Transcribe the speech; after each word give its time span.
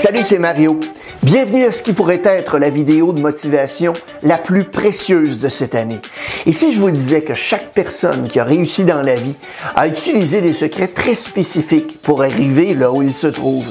Salut, 0.00 0.24
c'est 0.24 0.38
Mario. 0.38 0.80
Bienvenue 1.22 1.64
à 1.64 1.72
ce 1.72 1.82
qui 1.82 1.92
pourrait 1.92 2.22
être 2.24 2.58
la 2.58 2.70
vidéo 2.70 3.12
de 3.12 3.20
motivation 3.20 3.92
la 4.22 4.38
plus 4.38 4.64
précieuse 4.64 5.38
de 5.38 5.50
cette 5.50 5.74
année. 5.74 6.00
Et 6.46 6.52
si 6.52 6.72
je 6.72 6.80
vous 6.80 6.90
disais 6.90 7.20
que 7.20 7.34
chaque 7.34 7.72
personne 7.72 8.26
qui 8.26 8.40
a 8.40 8.44
réussi 8.44 8.86
dans 8.86 9.02
la 9.02 9.14
vie 9.14 9.36
a 9.76 9.86
utilisé 9.86 10.40
des 10.40 10.54
secrets 10.54 10.88
très 10.88 11.14
spécifiques 11.14 12.00
pour 12.00 12.22
arriver 12.22 12.72
là 12.72 12.90
où 12.90 13.02
il 13.02 13.12
se 13.12 13.26
trouve, 13.26 13.70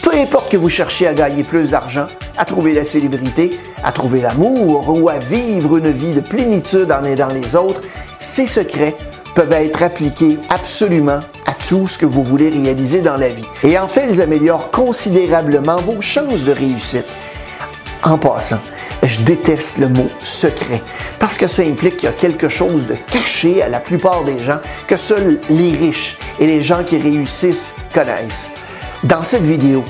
peu 0.00 0.12
importe 0.16 0.52
que 0.52 0.56
vous 0.56 0.68
cherchiez 0.68 1.08
à 1.08 1.12
gagner 1.12 1.42
plus 1.42 1.70
d'argent, 1.70 2.06
à 2.38 2.44
trouver 2.44 2.72
la 2.72 2.84
célébrité, 2.84 3.58
à 3.82 3.90
trouver 3.90 4.20
l'amour 4.20 4.96
ou 4.96 5.08
à 5.08 5.18
vivre 5.18 5.78
une 5.78 5.90
vie 5.90 6.14
de 6.14 6.20
plénitude 6.20 6.92
en 6.92 7.02
aidant 7.02 7.34
les 7.34 7.56
autres, 7.56 7.80
ces 8.20 8.46
secrets 8.46 8.94
peuvent 9.34 9.50
être 9.50 9.82
appliqués 9.82 10.38
absolument 10.50 11.18
tout 11.68 11.86
ce 11.88 11.98
que 11.98 12.06
vous 12.06 12.22
voulez 12.22 12.48
réaliser 12.48 13.00
dans 13.00 13.16
la 13.16 13.28
vie. 13.28 13.46
Et 13.62 13.78
en 13.78 13.88
fait, 13.88 14.06
ils 14.08 14.20
améliorent 14.20 14.70
considérablement 14.70 15.76
vos 15.76 16.00
chances 16.00 16.44
de 16.44 16.52
réussite. 16.52 17.06
En 18.02 18.18
passant, 18.18 18.60
je 19.02 19.20
déteste 19.20 19.78
le 19.78 19.88
mot 19.88 20.08
secret 20.22 20.82
parce 21.18 21.38
que 21.38 21.46
ça 21.46 21.62
implique 21.62 21.96
qu'il 21.96 22.08
y 22.08 22.12
a 22.12 22.14
quelque 22.14 22.48
chose 22.48 22.86
de 22.86 22.94
caché 23.10 23.62
à 23.62 23.68
la 23.68 23.80
plupart 23.80 24.24
des 24.24 24.38
gens 24.38 24.60
que 24.86 24.96
seuls 24.96 25.40
les 25.48 25.70
riches 25.70 26.18
et 26.38 26.46
les 26.46 26.60
gens 26.60 26.84
qui 26.84 26.98
réussissent 26.98 27.74
connaissent. 27.94 28.52
Dans 29.04 29.22
cette 29.22 29.44
vidéo, 29.44 29.84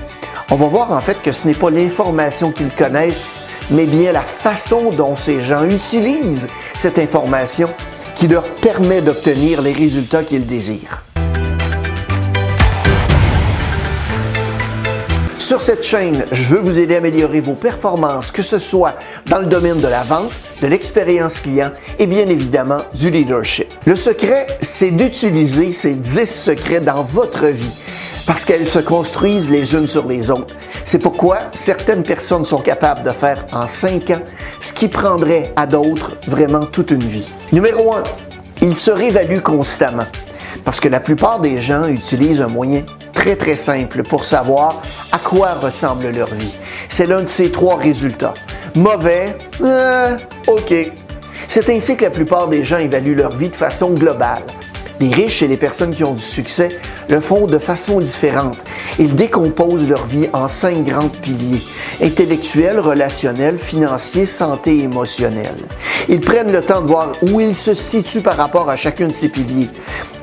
on 0.51 0.57
va 0.57 0.67
voir 0.67 0.93
en 0.93 1.01
fait 1.01 1.21
que 1.23 1.33
ce 1.33 1.47
n'est 1.47 1.55
pas 1.55 1.71
l'information 1.71 2.53
qu'ils 2.53 2.71
connaissent, 2.71 3.41
mais 3.71 3.87
bien 3.87 4.13
la 4.13 4.23
façon 4.23 4.91
dont 4.91 5.17
ces 5.17 5.41
gens 5.41 5.65
utilisent 5.65 6.49
cette 6.75 6.99
information 6.99 7.69
qui 8.15 8.29
leur 8.29 8.45
permet 8.45 9.01
d'obtenir 9.01 9.63
les 9.63 9.73
résultats 9.73 10.23
qu'ils 10.23 10.47
désirent. 10.47 11.04
Sur 15.55 15.63
cette 15.63 15.85
chaîne, 15.85 16.25
je 16.33 16.53
veux 16.53 16.59
vous 16.59 16.81
aider 16.81 16.97
à 16.97 16.99
améliorer 16.99 17.41
vos 17.41 17.55
performances, 17.55 18.33
que 18.33 18.43
ce 18.43 18.59
soit 18.59 18.97
dans 19.27 19.39
le 19.39 19.47
domaine 19.47 19.81
de 19.81 19.87
la 19.87 20.03
vente, 20.03 20.33
de 20.61 20.67
l'expérience 20.67 21.39
client 21.39 21.71
et 22.01 22.09
bien 22.09 22.27
évidemment 22.27 22.81
du 22.93 23.09
leadership. 23.09 23.73
Le 23.87 23.95
secret, 23.95 24.49
c'est 24.63 24.91
d'utiliser 24.91 25.73
ces 25.73 25.95
10 25.95 26.27
secrets 26.27 26.81
dans 26.81 27.05
votre 27.05 27.47
vie 27.47 27.71
parce 28.27 28.45
qu'elles 28.45 28.69
se 28.69 28.81
construisent 28.81 29.49
les 29.49 29.77
unes 29.77 29.87
sur 29.87 30.09
les 30.09 30.29
autres. 30.33 30.57
C'est 30.83 30.99
pourquoi 30.99 31.39
certaines 31.53 32.03
personnes 32.03 32.45
sont 32.45 32.59
capables 32.59 33.05
de 33.05 33.13
faire 33.13 33.47
en 33.53 33.69
cinq 33.69 34.11
ans 34.11 34.23
ce 34.61 34.73
qui 34.73 34.89
prendrait 34.89 35.53
à 35.55 35.69
d'autres 35.69 36.17
vraiment 36.27 36.67
toute 36.67 36.91
une 36.91 37.05
vie. 37.05 37.31
Numéro 37.53 37.95
1, 37.95 38.03
ils 38.61 38.75
se 38.75 38.91
réévaluent 38.91 39.41
constamment 39.41 40.07
parce 40.65 40.81
que 40.81 40.89
la 40.89 41.01
plupart 41.01 41.41
des 41.41 41.61
gens 41.61 41.87
utilisent 41.87 42.41
un 42.41 42.49
moyen 42.49 42.83
très 43.13 43.37
très 43.37 43.57
simple 43.57 44.03
pour 44.03 44.25
savoir 44.25 44.81
à 45.13 45.19
quoi 45.19 45.55
ressemble 45.55 46.11
leur 46.11 46.33
vie. 46.35 46.55
C'est 46.89 47.07
l'un 47.07 47.23
de 47.23 47.29
ces 47.29 47.51
trois 47.51 47.77
résultats. 47.77 48.35
Mauvais, 48.75 49.37
euh, 49.63 50.17
ok. 50.47 50.75
C'est 51.49 51.69
ainsi 51.69 51.97
que 51.97 52.05
la 52.05 52.11
plupart 52.11 52.49
des 52.49 52.65
gens 52.65 52.79
évaluent 52.79 53.15
leur 53.15 53.37
vie 53.37 53.49
de 53.49 53.57
façon 53.57 53.91
globale. 53.91 54.43
Les 55.01 55.09
riches 55.09 55.43
et 55.43 55.49
les 55.49 55.57
personnes 55.57 55.95
qui 55.95 56.05
ont 56.05 56.15
du 56.15 56.23
succès 56.23 56.69
le 57.09 57.21
font 57.21 57.47
de 57.47 57.59
façon 57.59 58.01
différente. 58.01 58.57
Ils 58.99 59.15
décomposent 59.15 59.87
leur 59.87 60.07
vie 60.07 60.29
en 60.33 60.49
cinq 60.49 60.85
grands 60.85 61.09
piliers 61.09 61.63
intellectuel, 62.03 62.81
relationnel, 62.81 63.59
financier, 63.59 64.27
santé 64.27 64.79
et 64.79 64.83
émotionnel. 64.85 65.55
Ils 66.09 66.21
prennent 66.21 66.53
le 66.53 66.61
temps 66.61 66.81
de 66.81 66.89
voir 66.89 67.13
où 67.23 67.41
ils 67.41 67.55
se 67.55 67.75
situent 67.75 68.21
par 68.21 68.37
rapport 68.37 68.69
à 68.69 68.77
chacun 68.77 69.09
de 69.09 69.13
ces 69.13 69.29
piliers. 69.29 69.71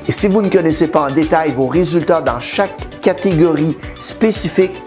Et 0.08 0.12
si 0.12 0.26
vous 0.28 0.42
ne 0.42 0.48
connaissez 0.48 0.88
pas 0.88 1.02
en 1.02 1.10
détail 1.10 1.52
vos 1.52 1.68
résultats 1.68 2.20
dans 2.20 2.40
chaque 2.40 3.00
catégorie 3.00 3.76
spécifique, 4.00 4.82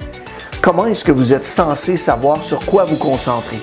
comment 0.62 0.86
est-ce 0.86 1.06
que 1.06 1.12
vous 1.12 1.34
êtes 1.34 1.46
censé 1.46 1.96
savoir 1.96 2.44
sur 2.44 2.66
quoi 2.66 2.84
vous 2.84 2.98
concentrer? 2.98 3.60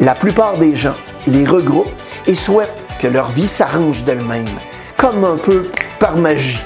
La 0.00 0.14
plupart 0.14 0.58
des 0.58 0.74
gens 0.74 0.96
les 1.26 1.44
regroupent 1.44 1.92
et 2.26 2.34
souhaitent 2.34 2.84
que 3.00 3.06
leur 3.06 3.30
vie 3.30 3.48
s'arrange 3.48 4.02
d'elle-même 4.04 4.48
comme 4.96 5.24
un 5.24 5.36
peu 5.36 5.64
par 5.98 6.16
magie. 6.16 6.60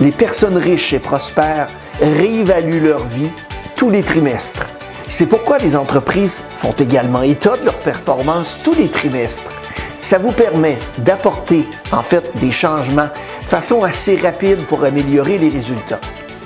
Les 0.00 0.12
personnes 0.12 0.56
riches 0.56 0.92
et 0.92 0.98
prospères 0.98 1.66
réévaluent 2.00 2.82
leur 2.82 3.04
vie 3.04 3.32
tous 3.76 3.90
les 3.90 4.02
trimestres. 4.02 4.66
C'est 5.08 5.26
pourquoi 5.26 5.58
les 5.58 5.76
entreprises 5.76 6.42
font 6.56 6.72
également 6.72 7.22
état 7.22 7.56
de 7.56 7.64
leur 7.64 7.78
performance 7.78 8.58
tous 8.62 8.74
les 8.74 8.88
trimestres. 8.88 9.61
Ça 10.02 10.18
vous 10.18 10.32
permet 10.32 10.80
d'apporter 10.98 11.64
en 11.92 12.02
fait 12.02 12.24
des 12.40 12.50
changements 12.50 13.06
de 13.42 13.46
façon 13.46 13.84
assez 13.84 14.16
rapide 14.16 14.66
pour 14.66 14.84
améliorer 14.84 15.38
les 15.38 15.48
résultats. 15.48 16.00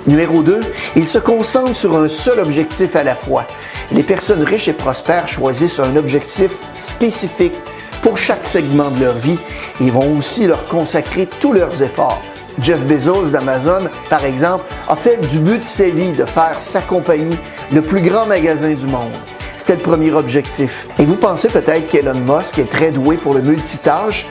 Numéro 0.05 0.43
2, 0.43 0.59
ils 0.95 1.07
se 1.07 1.17
concentrent 1.17 1.75
sur 1.75 1.97
un 1.97 2.07
seul 2.07 2.39
objectif 2.39 2.95
à 2.95 3.01
la 3.01 3.15
fois. 3.15 3.47
Les 3.91 4.03
personnes 4.03 4.43
riches 4.43 4.67
et 4.67 4.73
prospères 4.73 5.27
choisissent 5.27 5.79
un 5.79 5.95
objectif 5.95 6.51
spécifique 6.75 7.55
pour 8.03 8.15
chaque 8.15 8.45
segment 8.45 8.91
de 8.91 9.05
leur 9.05 9.15
vie 9.15 9.39
et 9.81 9.89
vont 9.89 10.15
aussi 10.15 10.45
leur 10.45 10.63
consacrer 10.65 11.25
tous 11.25 11.51
leurs 11.51 11.81
efforts. 11.81 12.21
Jeff 12.61 12.79
Bezos 12.81 13.31
d'Amazon, 13.31 13.89
par 14.07 14.23
exemple, 14.23 14.65
a 14.87 14.95
fait 14.95 15.17
du 15.31 15.39
but 15.39 15.61
de 15.61 15.65
sa 15.65 15.89
vie 15.89 16.11
de 16.11 16.25
faire 16.25 16.59
sa 16.59 16.81
compagnie 16.81 17.39
le 17.71 17.81
plus 17.81 18.01
grand 18.01 18.27
magasin 18.27 18.75
du 18.75 18.85
monde. 18.85 19.13
C'était 19.57 19.75
le 19.75 19.81
premier 19.81 20.13
objectif. 20.13 20.87
Et 20.99 21.05
vous 21.05 21.15
pensez 21.15 21.47
peut-être 21.47 21.87
qu'Elon 21.87 22.13
Musk 22.13 22.59
est 22.59 22.69
très 22.69 22.91
doué 22.91 23.17
pour 23.17 23.33
le 23.33 23.41
multitâche, 23.41 24.27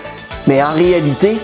mais 0.47 0.63
en 0.63 0.73
réalité, 0.73 1.37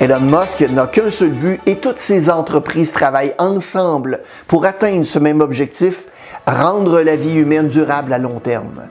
Elon 0.00 0.20
Musk 0.20 0.60
n'a 0.70 0.86
qu'un 0.86 1.10
seul 1.10 1.32
but 1.32 1.60
et 1.66 1.76
toutes 1.76 1.98
ses 1.98 2.30
entreprises 2.30 2.90
travaillent 2.90 3.34
ensemble 3.38 4.22
pour 4.46 4.64
atteindre 4.64 5.04
ce 5.04 5.18
même 5.18 5.42
objectif, 5.42 6.06
rendre 6.46 7.02
la 7.02 7.16
vie 7.16 7.34
humaine 7.34 7.68
durable 7.68 8.14
à 8.14 8.18
long 8.18 8.40
terme. 8.40 8.88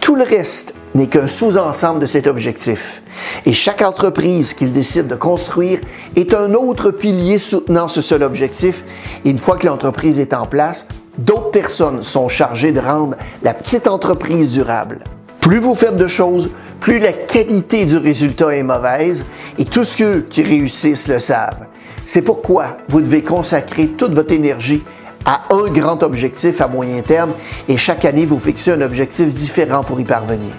Tout 0.00 0.14
le 0.14 0.22
reste 0.22 0.72
n'est 0.94 1.08
qu'un 1.08 1.26
sous-ensemble 1.26 1.98
de 1.98 2.06
cet 2.06 2.28
objectif. 2.28 3.02
Et 3.46 3.52
chaque 3.52 3.82
entreprise 3.82 4.54
qu'il 4.54 4.72
décide 4.72 5.08
de 5.08 5.16
construire 5.16 5.80
est 6.14 6.34
un 6.34 6.54
autre 6.54 6.92
pilier 6.92 7.38
soutenant 7.38 7.88
ce 7.88 8.00
seul 8.00 8.22
objectif. 8.22 8.84
Et 9.24 9.30
une 9.30 9.38
fois 9.38 9.56
que 9.56 9.66
l'entreprise 9.66 10.20
est 10.20 10.34
en 10.34 10.46
place, 10.46 10.86
d'autres 11.18 11.50
personnes 11.50 12.02
sont 12.02 12.28
chargées 12.28 12.72
de 12.72 12.80
rendre 12.80 13.16
la 13.42 13.54
petite 13.54 13.86
entreprise 13.86 14.52
durable. 14.52 15.00
Plus 15.40 15.58
vous 15.58 15.74
faites 15.74 15.96
de 15.96 16.08
choses, 16.08 16.50
plus 16.80 16.98
la 16.98 17.12
qualité 17.12 17.84
du 17.84 17.96
résultat 17.96 18.56
est 18.56 18.62
mauvaise 18.62 19.24
et 19.58 19.64
tous 19.64 19.84
ceux 19.84 20.26
qui 20.28 20.42
réussissent 20.42 21.08
le 21.08 21.20
savent. 21.20 21.66
C'est 22.04 22.22
pourquoi 22.22 22.78
vous 22.88 23.00
devez 23.00 23.22
consacrer 23.22 23.88
toute 23.88 24.14
votre 24.14 24.32
énergie 24.32 24.82
à 25.24 25.42
un 25.50 25.66
grand 25.68 26.02
objectif 26.02 26.60
à 26.60 26.68
moyen 26.68 27.02
terme 27.02 27.32
et 27.68 27.76
chaque 27.76 28.04
année 28.04 28.26
vous 28.26 28.38
fixez 28.38 28.72
un 28.72 28.80
objectif 28.80 29.34
différent 29.34 29.82
pour 29.82 30.00
y 30.00 30.04
parvenir. 30.04 30.52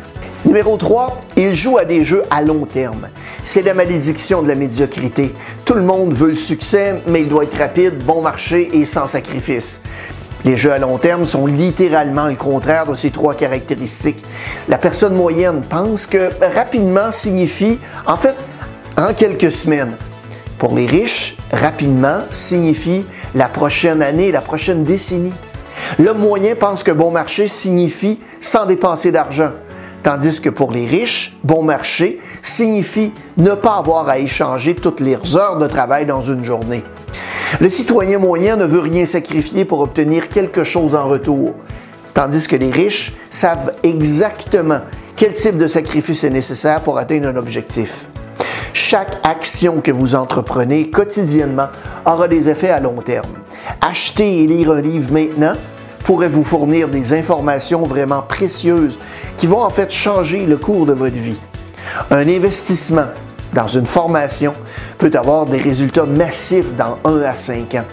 Numéro 0.45 0.77
3, 0.77 1.23
il 1.35 1.53
joue 1.53 1.77
à 1.77 1.83
des 1.83 2.03
jeux 2.03 2.23
à 2.29 2.41
long 2.41 2.65
terme. 2.65 3.09
C'est 3.43 3.63
la 3.63 3.73
malédiction 3.73 4.41
de 4.41 4.47
la 4.47 4.55
médiocrité. 4.55 5.33
Tout 5.65 5.73
le 5.73 5.81
monde 5.81 6.13
veut 6.13 6.29
le 6.29 6.35
succès, 6.35 7.01
mais 7.07 7.21
il 7.21 7.27
doit 7.27 7.43
être 7.43 7.57
rapide, 7.57 8.03
bon 8.05 8.21
marché 8.21 8.69
et 8.71 8.85
sans 8.85 9.07
sacrifice. 9.07 9.81
Les 10.47 10.55
jeux 10.55 10.71
à 10.71 10.77
long 10.77 10.97
terme 10.97 11.25
sont 11.25 11.45
littéralement 11.45 12.27
le 12.27 12.35
contraire 12.35 12.85
de 12.85 12.93
ces 12.93 13.11
trois 13.11 13.35
caractéristiques. 13.35 14.23
La 14.69 14.77
personne 14.77 15.13
moyenne 15.13 15.61
pense 15.69 16.07
que 16.07 16.29
rapidement 16.55 17.11
signifie, 17.11 17.79
en 18.05 18.15
fait, 18.15 18.37
en 18.95 19.13
quelques 19.13 19.51
semaines. 19.51 19.97
Pour 20.57 20.73
les 20.73 20.85
riches, 20.85 21.35
rapidement 21.51 22.19
signifie 22.29 23.05
la 23.35 23.49
prochaine 23.49 24.01
année, 24.01 24.31
la 24.31 24.39
prochaine 24.39 24.85
décennie. 24.85 25.33
L'homme 25.99 26.19
moyen 26.19 26.55
pense 26.55 26.81
que 26.81 26.91
bon 26.91 27.11
marché 27.11 27.49
signifie 27.49 28.17
sans 28.39 28.65
dépenser 28.65 29.11
d'argent. 29.11 29.51
Tandis 30.01 30.39
que 30.39 30.49
pour 30.49 30.71
les 30.71 30.85
riches, 30.85 31.35
bon 31.43 31.61
marché 31.61 32.21
signifie 32.41 33.11
ne 33.35 33.51
pas 33.51 33.79
avoir 33.79 34.07
à 34.07 34.17
échanger 34.17 34.75
toutes 34.75 35.01
les 35.01 35.17
heures 35.35 35.57
de 35.57 35.67
travail 35.67 36.05
dans 36.05 36.21
une 36.21 36.45
journée. 36.45 36.85
Le 37.59 37.69
citoyen 37.69 38.19
moyen 38.19 38.55
ne 38.55 38.65
veut 38.65 38.79
rien 38.79 39.05
sacrifier 39.05 39.65
pour 39.65 39.79
obtenir 39.79 40.29
quelque 40.29 40.63
chose 40.63 40.95
en 40.95 41.05
retour, 41.05 41.55
tandis 42.13 42.47
que 42.47 42.55
les 42.55 42.71
riches 42.71 43.13
savent 43.29 43.73
exactement 43.83 44.79
quel 45.15 45.31
type 45.31 45.57
de 45.57 45.67
sacrifice 45.67 46.23
est 46.23 46.29
nécessaire 46.29 46.81
pour 46.81 46.97
atteindre 46.97 47.29
un 47.29 47.35
objectif. 47.35 48.05
Chaque 48.73 49.17
action 49.23 49.81
que 49.81 49.91
vous 49.91 50.13
entreprenez 50.13 50.89
quotidiennement 50.89 51.67
aura 52.05 52.27
des 52.27 52.49
effets 52.49 52.69
à 52.69 52.79
long 52.79 53.01
terme. 53.01 53.31
Acheter 53.81 54.43
et 54.43 54.47
lire 54.47 54.71
un 54.71 54.81
livre 54.81 55.11
maintenant 55.11 55.55
pourrait 56.03 56.29
vous 56.29 56.43
fournir 56.43 56.87
des 56.87 57.13
informations 57.13 57.81
vraiment 57.81 58.21
précieuses 58.21 58.99
qui 59.35 59.47
vont 59.47 59.63
en 59.63 59.69
fait 59.69 59.91
changer 59.91 60.45
le 60.45 60.57
cours 60.57 60.85
de 60.85 60.93
votre 60.93 61.17
vie. 61.17 61.39
Un 62.11 62.27
investissement 62.29 63.07
dans 63.53 63.67
une 63.67 63.85
formation 63.85 64.53
peut 64.97 65.11
avoir 65.13 65.45
des 65.45 65.59
résultats 65.59 66.05
massifs 66.05 66.75
dans 66.75 66.97
1 67.05 67.21
à 67.21 67.35
5 67.35 67.75
ans. 67.75 67.85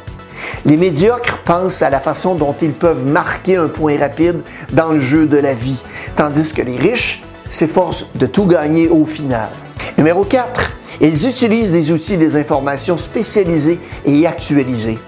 Les 0.65 0.77
médiocres 0.77 1.43
pensent 1.45 1.83
à 1.83 1.91
la 1.91 2.01
façon 2.01 2.35
dont 2.35 2.55
ils 2.61 2.73
peuvent 2.73 3.07
marquer 3.07 3.57
un 3.57 3.69
point 3.69 3.99
rapide 3.99 4.43
dans 4.73 4.93
le 4.93 4.99
jeu 4.99 5.27
de 5.27 5.37
la 5.37 5.55
vie, 5.55 5.83
tandis 6.17 6.53
que 6.53 6.63
les 6.63 6.77
riches 6.77 7.23
s'efforcent 7.49 8.07
de 8.15 8.27
tout 8.27 8.47
gagner 8.47 8.89
au 8.89 9.07
final. 9.07 9.51
Numéro 9.97 10.25
4. 10.25 10.73
Ils 11.01 11.29
utilisent 11.29 11.73
des 11.73 11.93
outils 11.93 12.17
des 12.17 12.37
informations 12.37 12.97
spécialisées 12.97 13.81
et 14.05 14.27
actualisées. 14.27 14.99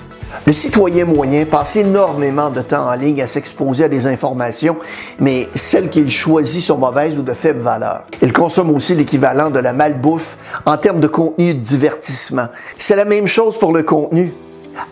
Le 0.44 0.52
citoyen 0.52 1.04
moyen 1.04 1.44
passe 1.44 1.76
énormément 1.76 2.50
de 2.50 2.60
temps 2.60 2.88
en 2.88 2.94
ligne 2.94 3.22
à 3.22 3.26
s'exposer 3.26 3.84
à 3.84 3.88
des 3.88 4.06
informations, 4.06 4.76
mais 5.18 5.48
celles 5.54 5.90
qu'il 5.90 6.10
choisit 6.10 6.62
sont 6.62 6.78
mauvaises 6.78 7.18
ou 7.18 7.22
de 7.22 7.32
faible 7.32 7.60
valeur. 7.60 8.04
Il 8.22 8.32
consomme 8.32 8.70
aussi 8.70 8.94
l'équivalent 8.94 9.50
de 9.50 9.58
la 9.58 9.72
malbouffe 9.72 10.36
en 10.64 10.76
termes 10.76 11.00
de 11.00 11.06
contenu 11.06 11.54
de 11.54 11.60
divertissement. 11.60 12.46
C'est 12.78 12.96
la 12.96 13.04
même 13.04 13.26
chose 13.26 13.58
pour 13.58 13.72
le 13.72 13.82
contenu. 13.82 14.32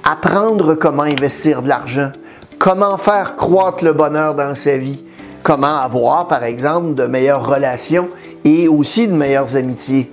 Apprendre 0.03 0.75
comment 0.75 1.03
investir 1.03 1.63
de 1.63 1.69
l'argent, 1.69 2.11
comment 2.59 2.97
faire 2.97 3.37
croître 3.37 3.85
le 3.85 3.93
bonheur 3.93 4.35
dans 4.35 4.55
sa 4.55 4.77
vie, 4.77 5.05
comment 5.43 5.79
avoir, 5.79 6.27
par 6.27 6.43
exemple, 6.45 6.95
de 6.95 7.07
meilleures 7.07 7.47
relations 7.47 8.09
et 8.45 8.67
aussi 8.67 9.07
de 9.07 9.13
meilleures 9.13 9.57
amitiés. 9.57 10.11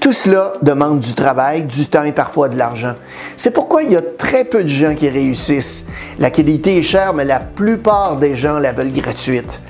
Tout 0.00 0.14
cela 0.14 0.54
demande 0.62 1.00
du 1.00 1.12
travail, 1.12 1.64
du 1.64 1.84
temps 1.84 2.04
et 2.04 2.12
parfois 2.12 2.48
de 2.48 2.56
l'argent. 2.56 2.94
C'est 3.36 3.50
pourquoi 3.50 3.82
il 3.82 3.92
y 3.92 3.96
a 3.96 4.00
très 4.00 4.46
peu 4.46 4.62
de 4.62 4.68
gens 4.68 4.94
qui 4.94 5.10
réussissent. 5.10 5.84
La 6.18 6.30
qualité 6.30 6.78
est 6.78 6.82
chère, 6.82 7.12
mais 7.12 7.26
la 7.26 7.38
plupart 7.38 8.16
des 8.16 8.34
gens 8.34 8.58
la 8.58 8.72
veulent 8.72 8.92
gratuite. 8.92 9.60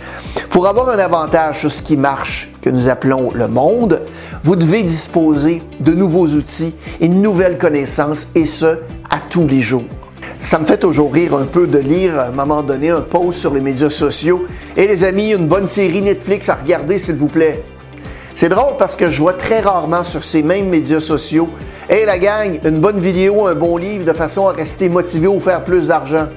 Pour 0.49 0.69
avoir 0.69 0.89
un 0.89 1.01
avantage 1.01 1.59
sur 1.59 1.73
ce 1.73 1.83
qui 1.83 1.97
marche, 1.97 2.49
que 2.63 2.71
nous 2.71 2.89
appelons 2.89 3.33
le 3.35 3.49
monde, 3.49 4.03
vous 4.45 4.55
devez 4.55 4.85
disposer 4.85 5.63
de 5.81 5.95
nouveaux 5.95 6.29
outils 6.29 6.77
et 7.01 7.09
de 7.09 7.15
nouvelles 7.15 7.59
connaissances, 7.59 8.29
et 8.37 8.47
ce, 8.47 8.79
à 9.11 9.19
tous 9.31 9.49
les 9.49 9.63
jours. 9.63 9.85
Ça 10.39 10.61
me 10.61 10.65
fait 10.65 10.79
toujours 10.79 11.13
rire 11.13 11.35
un 11.35 11.45
peu 11.45 11.67
de 11.67 11.79
lire 11.79 12.21
à 12.21 12.27
un 12.27 12.31
moment 12.31 12.63
donné 12.63 12.91
un 12.91 13.01
post 13.01 13.41
sur 13.41 13.53
les 13.53 13.61
médias 13.61 13.91
sociaux. 13.91 14.47
Et 14.77 14.87
les 14.87 15.03
amis, 15.03 15.33
une 15.33 15.49
bonne 15.49 15.67
série 15.67 16.03
Netflix 16.03 16.49
à 16.49 16.55
regarder, 16.55 16.99
s'il 16.99 17.17
vous 17.17 17.27
plaît. 17.27 17.65
C'est 18.35 18.49
drôle 18.49 18.77
parce 18.79 18.97
que 18.97 19.11
je 19.11 19.21
vois 19.21 19.35
très 19.35 19.61
rarement 19.61 20.05
sur 20.05 20.25
ces 20.25 20.43
mêmes 20.43 20.69
médias 20.69 21.01
sociaux 21.01 21.49
Hey 21.89 22.07
la 22.07 22.19
gang, 22.19 22.61
une 22.65 22.79
bonne 22.79 23.01
vidéo, 23.01 23.49
un 23.49 23.55
bon 23.57 23.77
livre 23.77 24.05
de 24.05 24.13
façon 24.13 24.47
à 24.47 24.53
rester 24.53 24.89
motivé 24.89 25.27
ou 25.27 25.41
faire 25.41 25.65
plus 25.65 25.89
d'argent. 25.89 26.29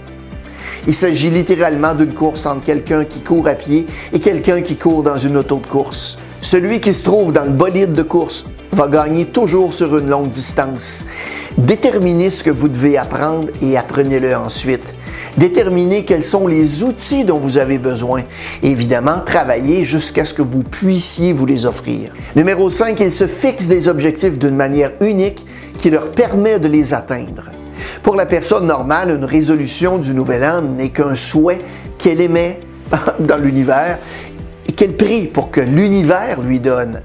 Il 0.88 0.95
s'agit 0.95 1.30
littéralement 1.30 1.94
d'une 1.94 2.13
course 2.13 2.45
entre 2.45 2.66
quelqu'un 2.66 3.06
qui 3.06 3.22
court 3.22 3.48
à 3.48 3.54
pied 3.54 3.86
et 4.12 4.19
quelqu'un 4.19 4.62
qui 4.62 4.75
court 4.75 5.04
dans 5.04 5.18
une 5.18 5.38
auto 5.38 5.57
de 5.57 5.68
course. 5.68 6.18
Celui 6.42 6.81
qui 6.81 6.94
se 6.94 7.04
trouve 7.04 7.31
dans 7.31 7.44
le 7.45 7.51
bolide 7.51 7.94
de 7.94 8.01
course 8.01 8.45
va 8.72 8.88
gagner 8.88 9.25
toujours 9.25 9.72
sur 9.72 9.95
une 9.98 10.10
longue 10.10 10.30
distance. 10.30 11.06
Déterminez 11.57 12.31
ce 12.31 12.44
que 12.44 12.50
vous 12.50 12.68
devez 12.68 12.98
apprendre 12.98 13.50
et 13.62 13.78
apprenez-le 13.78 14.36
ensuite. 14.36 14.94
Déterminez 15.38 16.06
quels 16.06 16.24
sont 16.24 16.47
les 16.47 16.83
outils 16.83 17.24
dont 17.24 17.39
vous 17.39 17.57
avez 17.57 17.77
besoin. 17.77 18.21
évidemment, 18.62 19.19
travaillez 19.25 19.83
jusqu'à 19.83 20.25
ce 20.25 20.33
que 20.33 20.44
vous 20.44 20.63
puissiez 20.63 21.33
vous 21.33 21.45
les 21.45 21.65
offrir. 21.65 22.12
Numéro 22.35 22.69
5, 22.69 23.00
ils 23.00 23.12
se 23.12 23.25
fixent 23.25 23.68
des 23.68 23.88
objectifs 23.88 24.38
d'une 24.38 24.56
manière 24.56 24.91
unique 25.01 25.45
qui 25.80 25.89
leur 25.89 26.12
permet 26.12 26.59
de 26.59 26.68
les 26.68 26.94
atteindre. 26.94 27.51
Pour 28.03 28.15
la 28.15 28.25
personne 28.25 28.68
normale, 28.68 29.09
une 29.09 29.25
résolution 29.25 29.97
du 29.97 30.13
nouvel 30.13 30.44
an 30.44 30.62
n'est 30.62 30.89
qu'un 30.89 31.15
souhait 31.15 31.62
qu'elle 31.97 32.21
émet 32.21 32.59
dans 33.19 33.38
l'univers 33.38 33.97
et 34.68 34.71
qu'elle 34.71 34.95
prie 34.95 35.25
pour 35.25 35.50
que 35.50 35.62
l'univers 35.62 36.41
lui 36.41 36.59
donne. 36.59 37.01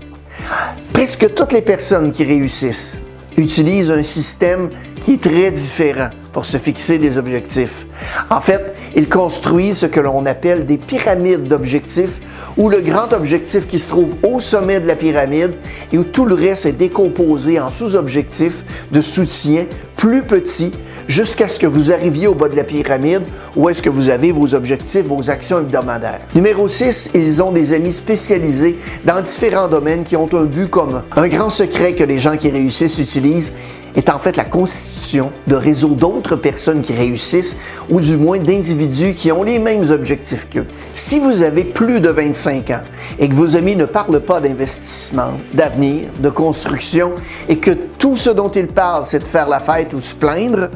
Presque 0.93 1.35
toutes 1.35 1.53
les 1.53 1.63
personnes 1.63 2.11
qui 2.11 2.25
réussissent 2.25 3.01
utilisent 3.37 3.91
un 3.91 4.03
système 4.03 4.69
qui 5.01 5.15
est 5.15 5.23
très 5.23 5.51
différent 5.51 6.11
pour 6.39 6.45
se 6.45 6.57
fixer 6.57 6.99
des 6.99 7.19
objectifs. 7.19 7.85
En 8.31 8.41
fait, 8.41 8.73
ils 8.95 9.09
construisent 9.09 9.79
ce 9.79 9.87
que 9.87 9.99
l'on 9.99 10.25
appelle 10.25 10.67
des 10.67 10.79
pyramides 10.79 11.49
d'objectifs, 11.49 12.21
où 12.57 12.69
le 12.69 12.81
grand 12.81 13.13
objectif 13.13 13.67
qui 13.67 13.81
se 13.81 13.89
trouve 13.89 14.15
au 14.23 14.39
sommet 14.39 14.79
de 14.79 14.87
la 14.87 14.95
pyramide 14.95 15.55
et 15.93 15.99
où 15.99 16.05
tout 16.05 16.25
le 16.25 16.37
reste 16.37 16.65
est 16.65 16.79
décomposé 16.79 17.59
en 17.59 17.71
sous-objectifs 17.71 18.65
de 18.93 19.01
soutien 19.01 19.65
plus 19.97 20.23
petits 20.23 20.71
jusqu'à 21.09 21.49
ce 21.49 21.59
que 21.59 21.67
vous 21.67 21.91
arriviez 21.91 22.29
au 22.29 22.35
bas 22.35 22.49
de 22.49 22.55
la 22.55 22.63
pyramide 22.63 23.23
où 23.57 23.69
est-ce 23.69 23.83
que 23.83 23.91
vous 23.91 24.09
avez 24.09 24.31
vos 24.31 24.55
objectifs, 24.55 25.07
vos 25.07 25.31
actions 25.31 25.59
hebdomadaires. 25.59 26.21
Numéro 26.37 26.69
6, 26.69 27.11
ils 27.15 27.43
ont 27.43 27.51
des 27.51 27.73
amis 27.73 27.93
spécialisés 27.93 28.79
dans 29.05 29.21
différents 29.21 29.67
domaines 29.67 30.05
qui 30.05 30.15
ont 30.15 30.29
un 30.35 30.45
but 30.45 30.71
commun. 30.71 31.05
Un 31.17 31.27
grand 31.27 31.51
secret 31.51 31.95
que 31.95 32.05
les 32.05 32.21
gens 32.21 32.37
qui 32.37 32.49
réussissent 32.49 32.99
utilisent 32.99 33.53
est 33.95 34.11
en 34.11 34.19
fait 34.19 34.37
la 34.37 34.45
constitution 34.45 35.31
de 35.47 35.55
réseaux 35.55 35.95
d'autres 35.95 36.37
personnes 36.37 36.83
qui 36.83 36.93
réussissent 36.93 37.57
ou 37.91 38.01
du 38.01 38.17
moins 38.17 38.39
d'individus 38.39 39.15
qui 39.15 39.33
ont 39.33 39.43
les 39.43 39.59
mêmes 39.59 39.91
objectifs 39.91 40.49
qu'eux. 40.49 40.67
Si 40.95 41.19
vous 41.19 41.43
avez 41.43 41.65
plus 41.65 42.01
de 42.01 42.09
25 42.09 42.71
ans 42.71 42.83
et 43.19 43.29
que 43.29 43.35
vos 43.35 43.57
amis 43.57 43.77
ne 43.77 43.87
parlent 43.87 44.21
pas 44.21 44.41
d'investissement, 44.41 45.33
d'avenir, 45.55 46.09
de 46.21 46.29
construction 46.29 47.13
et 47.49 47.57
que 47.57 47.71
tout 47.71 48.17
ce 48.17 48.31
dont 48.31 48.51
ils 48.51 48.67
parlent 48.67 49.07
c'est 49.07 49.19
de 49.21 49.25
faire 49.25 49.49
la 49.49 49.61
fête 49.61 49.93
ou 49.95 50.01
se 50.01 50.15
plaindre, 50.15 50.69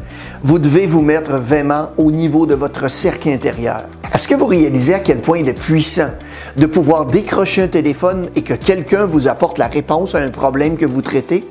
vous 0.43 0.59
devez 0.59 0.87
vous 0.87 1.03
mettre 1.03 1.33
vraiment 1.33 1.91
au 1.97 2.11
niveau 2.11 2.47
de 2.47 2.55
votre 2.55 2.89
cercle 2.89 3.29
intérieur. 3.29 3.83
Est-ce 4.15 4.29
que 4.29 4.35
vous 4.35 4.47
réalisez 4.47 4.95
à 4.95 5.01
quel 5.01 5.21
point 5.21 5.39
il 5.39 5.49
est 5.49 5.59
puissant 5.59 6.11
de 6.57 6.67
pouvoir 6.67 7.07
décrocher 7.07 7.63
un 7.63 7.69
téléphone 7.69 8.29
et 8.37 8.43
que 8.43 8.55
quelqu'un 8.55 9.07
vous 9.07 9.27
apporte 9.27 9.57
la 9.57 9.69
réponse 9.69 10.15
à 10.15 10.19
un 10.19 10.29
problème 10.29 10.77
que 10.77 10.85
vous 10.85 11.01
traitez? 11.01 11.45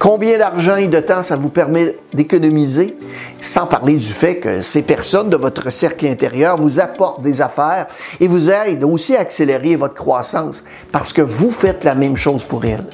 Combien 0.00 0.38
d'argent 0.38 0.76
et 0.76 0.88
de 0.88 0.98
temps 0.98 1.22
ça 1.22 1.36
vous 1.36 1.50
permet 1.50 1.94
d'économiser, 2.14 2.96
sans 3.38 3.66
parler 3.66 3.96
du 3.96 4.12
fait 4.12 4.38
que 4.38 4.62
ces 4.62 4.80
personnes 4.80 5.28
de 5.28 5.36
votre 5.36 5.70
cercle 5.70 6.06
intérieur 6.06 6.56
vous 6.56 6.80
apportent 6.80 7.20
des 7.20 7.42
affaires 7.42 7.86
et 8.18 8.26
vous 8.26 8.48
aident 8.48 8.84
aussi 8.84 9.14
à 9.14 9.20
accélérer 9.20 9.76
votre 9.76 9.92
croissance 9.92 10.64
parce 10.90 11.12
que 11.12 11.20
vous 11.20 11.50
faites 11.50 11.84
la 11.84 11.94
même 11.94 12.16
chose 12.16 12.44
pour 12.44 12.64
elles? 12.64 12.86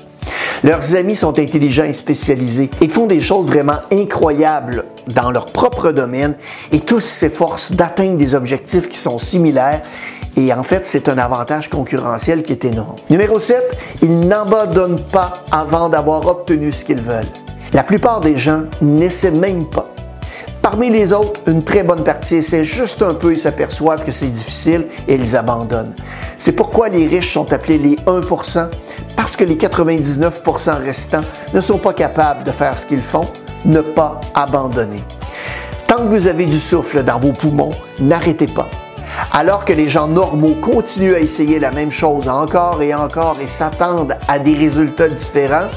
Leurs 0.64 0.96
amis 0.96 1.14
sont 1.14 1.38
intelligents 1.38 1.84
et 1.84 1.92
spécialisés. 1.92 2.72
Ils 2.80 2.90
font 2.90 3.06
des 3.06 3.20
choses 3.20 3.46
vraiment 3.46 3.78
incroyables 3.92 4.84
dans 5.06 5.30
leur 5.30 5.46
propre 5.46 5.92
domaine 5.92 6.34
et 6.72 6.80
tous 6.80 7.04
s'efforcent 7.04 7.70
d'atteindre 7.70 8.16
des 8.16 8.34
objectifs 8.34 8.88
qui 8.88 8.98
sont 8.98 9.18
similaires 9.18 9.82
et 10.36 10.52
en 10.52 10.62
fait, 10.62 10.86
c'est 10.86 11.08
un 11.08 11.18
avantage 11.18 11.70
concurrentiel 11.70 12.42
qui 12.42 12.52
est 12.52 12.64
énorme. 12.64 12.96
Numéro 13.08 13.40
7, 13.40 13.64
ils 14.02 14.20
n'abandonnent 14.20 15.00
pas 15.00 15.38
avant 15.50 15.88
d'avoir 15.88 16.26
obtenu 16.26 16.72
ce 16.72 16.84
qu'ils 16.84 17.00
veulent. 17.00 17.24
La 17.72 17.82
plupart 17.82 18.20
des 18.20 18.36
gens 18.36 18.64
n'essaient 18.80 19.30
même 19.30 19.64
pas. 19.66 19.88
Parmi 20.60 20.90
les 20.90 21.12
autres, 21.12 21.40
une 21.46 21.62
très 21.62 21.84
bonne 21.84 22.02
partie 22.02 22.36
essaie 22.36 22.64
juste 22.64 23.00
un 23.00 23.14
peu 23.14 23.32
et 23.32 23.36
s'aperçoivent 23.36 24.04
que 24.04 24.12
c'est 24.12 24.26
difficile 24.26 24.86
et 25.06 25.14
ils 25.14 25.36
abandonnent. 25.36 25.94
C'est 26.38 26.52
pourquoi 26.52 26.88
les 26.88 27.06
riches 27.06 27.32
sont 27.32 27.52
appelés 27.52 27.78
les 27.78 27.94
1%, 27.94 28.68
parce 29.14 29.36
que 29.36 29.44
les 29.44 29.56
99% 29.56 30.82
restants 30.82 31.20
ne 31.54 31.60
sont 31.60 31.78
pas 31.78 31.92
capables 31.92 32.44
de 32.44 32.50
faire 32.50 32.76
ce 32.76 32.84
qu'ils 32.84 33.02
font, 33.02 33.26
ne 33.64 33.80
pas 33.80 34.20
abandonner. 34.34 35.04
Tant 35.86 35.98
que 35.98 36.08
vous 36.08 36.26
avez 36.26 36.46
du 36.46 36.58
souffle 36.58 37.04
dans 37.04 37.18
vos 37.18 37.32
poumons, 37.32 37.72
n'arrêtez 38.00 38.48
pas. 38.48 38.68
Alors 39.32 39.64
que 39.64 39.72
les 39.72 39.88
gens 39.88 40.08
normaux 40.08 40.56
continuent 40.60 41.14
à 41.14 41.20
essayer 41.20 41.58
la 41.58 41.70
même 41.70 41.92
chose 41.92 42.28
encore 42.28 42.82
et 42.82 42.94
encore 42.94 43.36
et 43.40 43.48
s'attendent 43.48 44.14
à 44.28 44.38
des 44.38 44.54
résultats 44.54 45.08
différents, 45.08 45.68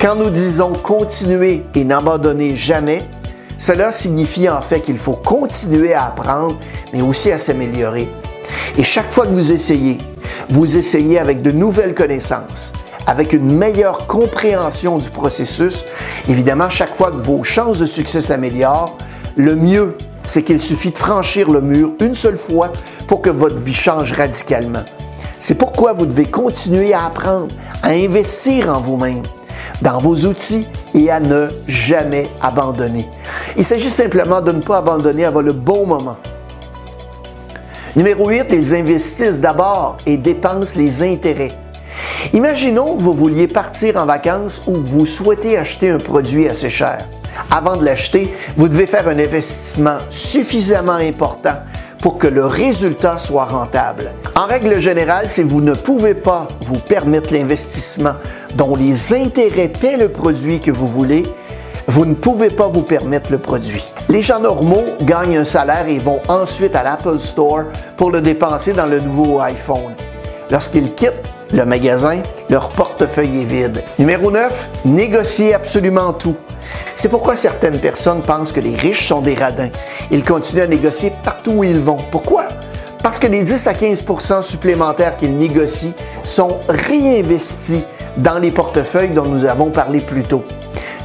quand 0.00 0.14
nous 0.14 0.30
disons 0.30 0.72
continuer 0.74 1.64
et 1.74 1.84
n'abandonner 1.84 2.54
jamais, 2.54 3.04
cela 3.56 3.90
signifie 3.90 4.48
en 4.48 4.60
fait 4.60 4.80
qu'il 4.80 4.98
faut 4.98 5.16
continuer 5.16 5.92
à 5.92 6.06
apprendre, 6.06 6.56
mais 6.92 7.02
aussi 7.02 7.32
à 7.32 7.38
s'améliorer. 7.38 8.08
Et 8.76 8.84
chaque 8.84 9.10
fois 9.10 9.26
que 9.26 9.32
vous 9.32 9.50
essayez, 9.50 9.98
vous 10.48 10.76
essayez 10.76 11.18
avec 11.18 11.42
de 11.42 11.50
nouvelles 11.50 11.94
connaissances, 11.94 12.72
avec 13.06 13.32
une 13.32 13.50
meilleure 13.56 14.06
compréhension 14.06 14.98
du 14.98 15.10
processus. 15.10 15.84
Évidemment, 16.28 16.70
chaque 16.70 16.94
fois 16.94 17.10
que 17.10 17.16
vos 17.16 17.42
chances 17.42 17.78
de 17.78 17.86
succès 17.86 18.20
s'améliorent, 18.20 18.96
le 19.34 19.56
mieux 19.56 19.96
c'est 20.28 20.42
qu'il 20.42 20.60
suffit 20.60 20.90
de 20.90 20.98
franchir 20.98 21.50
le 21.50 21.62
mur 21.62 21.92
une 22.00 22.14
seule 22.14 22.36
fois 22.36 22.70
pour 23.06 23.22
que 23.22 23.30
votre 23.30 23.62
vie 23.62 23.72
change 23.74 24.12
radicalement. 24.12 24.84
C'est 25.38 25.54
pourquoi 25.54 25.94
vous 25.94 26.04
devez 26.04 26.26
continuer 26.26 26.92
à 26.92 27.06
apprendre, 27.06 27.48
à 27.82 27.90
investir 27.90 28.68
en 28.68 28.78
vous-même, 28.78 29.22
dans 29.80 29.98
vos 29.98 30.26
outils 30.26 30.66
et 30.92 31.10
à 31.10 31.18
ne 31.18 31.48
jamais 31.66 32.28
abandonner. 32.42 33.08
Il 33.56 33.64
s'agit 33.64 33.90
simplement 33.90 34.42
de 34.42 34.52
ne 34.52 34.60
pas 34.60 34.78
abandonner 34.78 35.24
avant 35.24 35.40
le 35.40 35.52
bon 35.52 35.86
moment. 35.86 36.18
Numéro 37.96 38.28
8, 38.28 38.48
ils 38.50 38.74
investissent 38.74 39.40
d'abord 39.40 39.96
et 40.04 40.18
dépensent 40.18 40.76
les 40.76 41.02
intérêts. 41.02 41.52
Imaginons 42.34 42.96
que 42.96 43.02
vous 43.02 43.14
vouliez 43.14 43.48
partir 43.48 43.96
en 43.96 44.04
vacances 44.04 44.60
ou 44.66 44.72
que 44.72 44.88
vous 44.88 45.06
souhaitez 45.06 45.56
acheter 45.56 45.88
un 45.88 45.98
produit 45.98 46.48
assez 46.48 46.68
cher. 46.68 47.06
Avant 47.50 47.76
de 47.76 47.84
l'acheter, 47.84 48.34
vous 48.56 48.68
devez 48.68 48.86
faire 48.86 49.08
un 49.08 49.18
investissement 49.18 49.98
suffisamment 50.10 50.92
important 50.92 51.56
pour 52.00 52.18
que 52.18 52.26
le 52.26 52.46
résultat 52.46 53.18
soit 53.18 53.46
rentable. 53.46 54.12
En 54.36 54.46
règle 54.46 54.78
générale, 54.78 55.28
si 55.28 55.42
vous 55.42 55.60
ne 55.60 55.74
pouvez 55.74 56.14
pas 56.14 56.46
vous 56.60 56.78
permettre 56.78 57.32
l'investissement 57.32 58.14
dont 58.54 58.76
les 58.76 59.12
intérêts 59.12 59.68
paient 59.68 59.96
le 59.96 60.08
produit 60.08 60.60
que 60.60 60.70
vous 60.70 60.88
voulez, 60.88 61.26
vous 61.88 62.04
ne 62.04 62.14
pouvez 62.14 62.50
pas 62.50 62.68
vous 62.68 62.82
permettre 62.82 63.32
le 63.32 63.38
produit. 63.38 63.90
Les 64.08 64.20
gens 64.20 64.40
normaux 64.40 64.84
gagnent 65.02 65.38
un 65.38 65.44
salaire 65.44 65.88
et 65.88 65.98
vont 65.98 66.20
ensuite 66.28 66.76
à 66.76 66.82
l'Apple 66.82 67.18
Store 67.18 67.64
pour 67.96 68.10
le 68.10 68.20
dépenser 68.20 68.74
dans 68.74 68.86
le 68.86 69.00
nouveau 69.00 69.40
iPhone. 69.40 69.94
Lorsqu'ils 70.50 70.94
quittent 70.94 71.22
le 71.52 71.64
magasin, 71.64 72.22
leur 72.50 72.70
portefeuille 72.70 73.42
est 73.42 73.44
vide. 73.44 73.84
Numéro 73.98 74.30
9, 74.30 74.68
négociez 74.84 75.54
absolument 75.54 76.12
tout. 76.12 76.36
C'est 76.94 77.08
pourquoi 77.08 77.36
certaines 77.36 77.78
personnes 77.78 78.22
pensent 78.22 78.52
que 78.52 78.60
les 78.60 78.74
riches 78.74 79.08
sont 79.08 79.20
des 79.20 79.34
radins. 79.34 79.70
Ils 80.10 80.24
continuent 80.24 80.62
à 80.62 80.66
négocier 80.66 81.12
partout 81.24 81.52
où 81.52 81.64
ils 81.64 81.80
vont. 81.80 81.98
Pourquoi? 82.10 82.48
Parce 83.02 83.18
que 83.18 83.26
les 83.26 83.42
10 83.42 83.66
à 83.66 83.72
15% 83.72 84.42
supplémentaires 84.42 85.16
qu'ils 85.16 85.36
négocient 85.36 85.94
sont 86.22 86.58
réinvestis 86.68 87.84
dans 88.16 88.38
les 88.38 88.50
portefeuilles 88.50 89.10
dont 89.10 89.24
nous 89.24 89.44
avons 89.44 89.70
parlé 89.70 90.00
plus 90.00 90.24
tôt. 90.24 90.44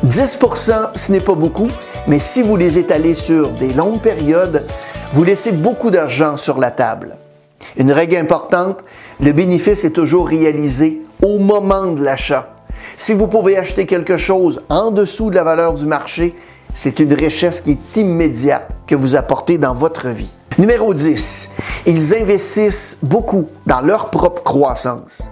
10% 0.05 0.89
ce 0.95 1.11
n'est 1.11 1.21
pas 1.21 1.35
beaucoup, 1.35 1.69
mais 2.07 2.19
si 2.19 2.41
vous 2.41 2.57
les 2.57 2.77
étalez 2.77 3.13
sur 3.13 3.51
des 3.51 3.71
longues 3.71 4.01
périodes, 4.01 4.65
vous 5.13 5.23
laissez 5.23 5.51
beaucoup 5.51 5.91
d'argent 5.91 6.35
sur 6.35 6.57
la 6.57 6.71
table. 6.71 7.15
Une 7.77 7.91
règle 7.91 8.17
importante, 8.17 8.79
le 9.19 9.31
bénéfice 9.31 9.83
est 9.83 9.91
toujours 9.91 10.27
réalisé 10.27 11.01
au 11.21 11.39
moment 11.39 11.87
de 11.87 12.03
l'achat. 12.03 12.49
Si 12.97 13.13
vous 13.13 13.27
pouvez 13.27 13.57
acheter 13.57 13.85
quelque 13.85 14.17
chose 14.17 14.61
en 14.69 14.91
dessous 14.91 15.29
de 15.29 15.35
la 15.35 15.43
valeur 15.43 15.73
du 15.73 15.85
marché, 15.85 16.35
c'est 16.73 16.99
une 16.99 17.13
richesse 17.13 17.61
qui 17.61 17.71
est 17.71 17.97
immédiate 17.97 18.69
que 18.87 18.95
vous 18.95 19.15
apportez 19.15 19.57
dans 19.57 19.73
votre 19.73 20.09
vie. 20.09 20.31
Numéro 20.57 20.93
10. 20.93 21.49
Ils 21.85 22.15
investissent 22.15 22.97
beaucoup 23.01 23.47
dans 23.65 23.81
leur 23.81 24.09
propre 24.09 24.43
croissance. 24.43 25.29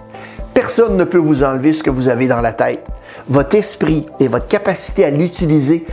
Personne 0.54 0.96
ne 0.96 1.04
peut 1.04 1.18
vous 1.18 1.42
enlever 1.42 1.72
ce 1.72 1.82
que 1.82 1.90
vous 1.90 2.08
avez 2.08 2.26
dans 2.26 2.40
la 2.40 2.52
tête. 2.52 2.86
Votre 3.28 3.56
esprit 3.56 4.06
et 4.20 4.28
votre 4.28 4.48
capacité 4.48 5.04
à 5.04 5.10
l'utiliser 5.10 5.84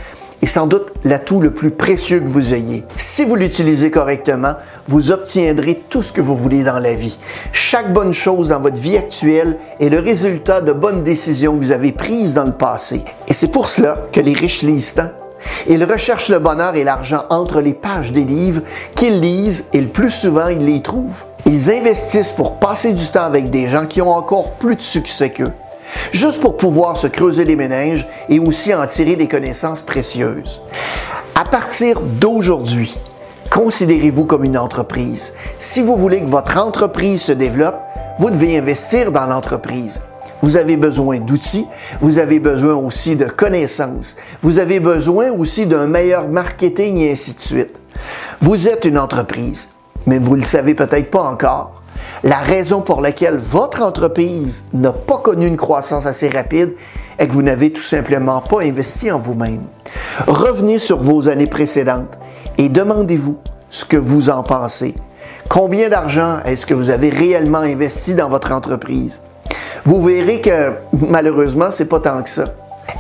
est 0.42 0.48
sans 0.48 0.68
doute 0.68 0.92
l'atout 1.04 1.42
le 1.42 1.52
plus 1.52 1.72
précieux 1.72 2.20
que 2.20 2.28
vous 2.28 2.54
ayez. 2.54 2.84
Si 2.98 3.26
vous 3.26 3.36
l'utilisez 3.36 3.92
correctement, 3.92 4.54
vous 4.88 5.12
obtiendrez 5.12 5.84
tout 5.90 6.02
ce 6.02 6.12
que 6.12 6.22
vous 6.22 6.36
voulez 6.36 6.64
dans 6.64 6.80
la 6.80 6.94
vie. 6.94 7.18
Chaque 7.52 7.94
bonne 7.94 8.14
chose 8.14 8.50
dans 8.50 8.60
votre 8.60 8.80
vie 8.80 8.98
actuelle 8.98 9.58
est 9.80 9.90
le 9.90 10.00
résultat 10.00 10.62
de 10.62 10.72
bonnes 10.72 11.04
décisions 11.04 11.54
que 11.54 11.64
vous 11.64 11.72
avez 11.72 11.92
prises 11.92 12.34
dans 12.34 12.46
le 12.46 12.52
passé. 12.54 13.04
Et 13.28 13.34
c'est 13.34 13.50
pour 13.50 13.68
cela 13.68 14.08
que 14.12 14.20
les 14.20 14.34
riches 14.34 14.62
lisent 14.62 14.94
tant. 14.96 15.10
Ils 15.68 15.84
recherchent 15.84 16.30
le 16.30 16.40
bonheur 16.40 16.76
et 16.76 16.84
l'argent 16.84 17.24
entre 17.30 17.62
les 17.62 17.74
pages 17.74 18.12
des 18.12 18.26
livres 18.26 18.62
qu'ils 18.96 19.22
lisent 19.22 19.66
et 19.74 19.82
le 19.82 19.88
plus 19.88 20.10
souvent 20.10 20.48
ils 20.48 20.66
les 20.66 20.82
trouvent. 20.82 21.26
Ils 21.46 21.72
investissent 21.72 22.34
pour 22.34 22.60
passer 22.60 22.94
du 22.94 23.06
temps 23.08 23.24
avec 23.24 23.50
des 23.50 23.68
gens 23.68 23.86
qui 23.86 24.02
ont 24.02 24.14
encore 24.14 24.52
plus 24.52 24.76
de 24.76 24.82
succès 24.82 25.32
qu'eux 25.32 25.52
juste 26.12 26.42
pour 26.42 26.58
pouvoir 26.58 26.98
se 26.98 27.08
creuser 27.08 27.46
les 27.46 27.56
méninges 27.56 28.08
et 28.30 28.40
aussi 28.40 28.74
en 28.74 28.86
tirer 28.88 29.16
des 29.16 29.28
connaissances 29.28 29.82
précieuses. 29.82 30.62
À 31.36 31.46
partir 31.46 32.02
d'aujourd'hui, 32.02 32.98
considérez-vous 33.50 34.26
comme 34.26 34.44
une 34.44 34.58
entreprise. 34.58 35.34
Si 35.58 35.82
vous 35.82 35.96
voulez 35.96 36.22
que 36.22 36.30
votre 36.30 36.58
entreprise 36.58 37.22
se 37.22 37.32
développe, 37.32 37.80
vous 38.20 38.30
devez 38.30 38.58
investir 38.58 39.12
dans 39.12 39.26
l'entreprise. 39.26 40.02
Vous 40.42 40.56
avez 40.56 40.78
besoin 40.78 41.20
d'outils, 41.20 41.66
vous 42.00 42.18
avez 42.18 42.40
besoin 42.40 42.76
aussi 42.76 43.16
de 43.16 43.26
connaissances, 43.26 44.16
vous 44.42 44.60
avez 44.60 44.80
besoin 44.80 45.32
aussi 45.32 45.66
d'un 45.66 45.88
meilleur 45.88 46.30
marketing 46.30 46.98
et 46.98 47.12
ainsi 47.12 47.34
de 47.34 47.42
suite. 47.42 47.80
Vous 48.40 48.68
êtes 48.68 48.86
une 48.86 48.98
entreprise, 48.98 49.70
mais 50.06 50.18
vous 50.18 50.34
ne 50.34 50.42
le 50.42 50.46
savez 50.46 50.76
peut-être 50.76 51.12
pas 51.12 51.24
encore. 51.24 51.82
La 52.24 52.38
raison 52.38 52.82
pour 52.82 53.02
laquelle 53.02 53.38
votre 53.38 53.82
entreprise 53.82 54.66
n'a 54.74 54.92
pas 54.92 55.18
connu 55.18 55.48
une 55.48 55.58
croissance 55.58 56.06
assez 56.06 56.28
rapide 56.28 56.74
est 57.18 57.28
que 57.28 57.34
vous 57.34 57.42
n'avez 57.42 57.72
tout 57.72 57.82
simplement 57.82 58.42
pas 58.42 58.62
investi 58.62 59.12
en 59.12 59.20
vous-même. 59.20 59.64
Revenez 60.28 60.80
sur 60.80 60.98
vos 60.98 61.28
années 61.28 61.48
précédentes 61.48 62.18
et 62.58 62.70
demandez-vous 62.70 63.38
ce 63.70 63.86
que 63.86 63.98
vous 63.98 64.30
en 64.30 64.44
pensez. 64.44 64.96
Combien 65.48 65.90
d'argent 65.90 66.40
est-ce 66.46 66.66
que 66.66 66.74
vous 66.74 66.90
avez 66.90 67.10
réellement 67.10 67.60
investi 67.60 68.16
dans 68.16 68.30
votre 68.30 68.52
entreprise? 68.52 69.22
Vous 69.86 70.02
verrez 70.04 70.42
que 70.42 70.74
malheureusement, 70.94 71.72
c'est 71.72 71.86
pas 71.86 72.00
tant 72.00 72.22
que 72.22 72.30
ça. 72.30 72.46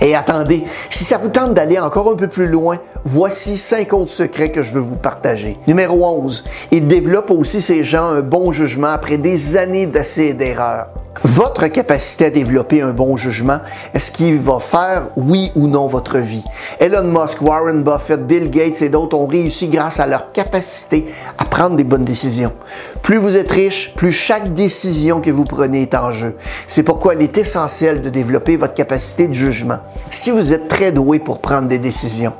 Et 0.01 0.15
attendez, 0.15 0.65
si 0.89 1.03
ça 1.03 1.17
vous 1.17 1.29
tente 1.29 1.53
d'aller 1.53 1.79
encore 1.79 2.09
un 2.11 2.15
peu 2.15 2.27
plus 2.27 2.47
loin, 2.47 2.77
voici 3.03 3.57
cinq 3.57 3.93
autres 3.93 4.11
secrets 4.11 4.51
que 4.51 4.63
je 4.63 4.73
veux 4.73 4.81
vous 4.81 4.95
partager. 4.95 5.57
Numéro 5.67 6.05
11, 6.05 6.43
il 6.71 6.87
développe 6.87 7.31
aussi 7.31 7.61
ces 7.61 7.83
gens 7.83 8.09
un 8.09 8.21
bon 8.21 8.51
jugement 8.51 8.87
après 8.87 9.17
des 9.17 9.57
années 9.57 9.85
d'essais 9.85 10.27
et 10.27 10.33
d'erreurs. 10.33 10.87
Votre 11.23 11.67
capacité 11.67 12.25
à 12.25 12.29
développer 12.29 12.81
un 12.81 12.91
bon 12.91 13.17
jugement 13.17 13.59
est 13.93 13.99
ce 13.99 14.11
qui 14.11 14.33
va 14.37 14.59
faire 14.59 15.09
oui 15.17 15.51
ou 15.55 15.67
non 15.67 15.87
votre 15.87 16.17
vie? 16.17 16.45
Elon 16.79 17.03
Musk, 17.03 17.41
Warren 17.41 17.83
Buffett, 17.83 18.25
Bill 18.25 18.49
Gates 18.49 18.81
et 18.81 18.89
d'autres 18.89 19.17
ont 19.17 19.27
réussi 19.27 19.67
grâce 19.67 19.99
à 19.99 20.07
leur 20.07 20.31
capacité 20.31 21.05
à 21.37 21.43
prendre 21.43 21.75
des 21.75 21.83
bonnes 21.83 22.05
décisions. 22.05 22.53
Plus 23.01 23.17
vous 23.17 23.35
êtes 23.35 23.51
riche, 23.51 23.93
plus 23.95 24.11
chaque 24.11 24.53
décision 24.53 25.21
que 25.21 25.31
vous 25.31 25.43
prenez 25.43 25.81
est 25.83 25.95
en 25.95 26.11
jeu. 26.11 26.35
C'est 26.67 26.83
pourquoi 26.83 27.15
il 27.15 27.21
est 27.21 27.37
essentiel 27.37 28.01
de 28.01 28.09
développer 28.09 28.57
votre 28.57 28.73
capacité 28.73 29.27
de 29.27 29.33
jugement. 29.33 29.79
Si 30.09 30.31
vous 30.31 30.53
êtes 30.53 30.67
très 30.67 30.91
doué 30.91 31.19
pour 31.19 31.39
prendre 31.39 31.67
des 31.67 31.79
décisions, 31.79 32.33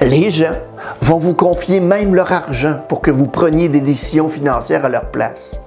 les 0.00 0.30
gens 0.30 0.54
vont 1.00 1.18
vous 1.18 1.34
confier 1.34 1.80
même 1.80 2.14
leur 2.14 2.32
argent 2.32 2.78
pour 2.88 3.00
que 3.00 3.10
vous 3.10 3.26
preniez 3.26 3.68
des 3.68 3.80
décisions 3.80 4.28
financières 4.28 4.84
à 4.84 4.88
leur 4.88 5.10
place. 5.10 5.60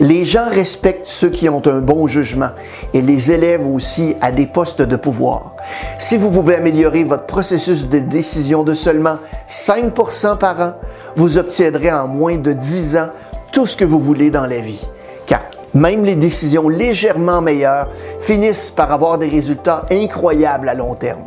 Les 0.00 0.24
gens 0.24 0.48
respectent 0.50 1.06
ceux 1.06 1.30
qui 1.30 1.48
ont 1.48 1.62
un 1.66 1.80
bon 1.80 2.06
jugement 2.06 2.50
et 2.92 3.02
les 3.02 3.30
élèvent 3.30 3.66
aussi 3.66 4.16
à 4.20 4.30
des 4.30 4.46
postes 4.46 4.82
de 4.82 4.96
pouvoir. 4.96 5.54
Si 5.98 6.16
vous 6.16 6.30
pouvez 6.30 6.56
améliorer 6.56 7.04
votre 7.04 7.24
processus 7.24 7.88
de 7.88 7.98
décision 7.98 8.62
de 8.62 8.74
seulement 8.74 9.18
5% 9.48 10.38
par 10.38 10.60
an, 10.60 10.72
vous 11.16 11.38
obtiendrez 11.38 11.90
en 11.90 12.06
moins 12.06 12.36
de 12.36 12.52
10 12.52 12.96
ans 12.96 13.08
tout 13.56 13.64
ce 13.64 13.74
que 13.74 13.86
vous 13.86 14.00
voulez 14.00 14.28
dans 14.28 14.44
la 14.44 14.60
vie. 14.60 14.86
Car 15.24 15.40
même 15.72 16.04
les 16.04 16.14
décisions 16.14 16.68
légèrement 16.68 17.40
meilleures 17.40 17.88
finissent 18.20 18.70
par 18.70 18.92
avoir 18.92 19.16
des 19.16 19.28
résultats 19.28 19.86
incroyables 19.90 20.68
à 20.68 20.74
long 20.74 20.94
terme. 20.94 21.22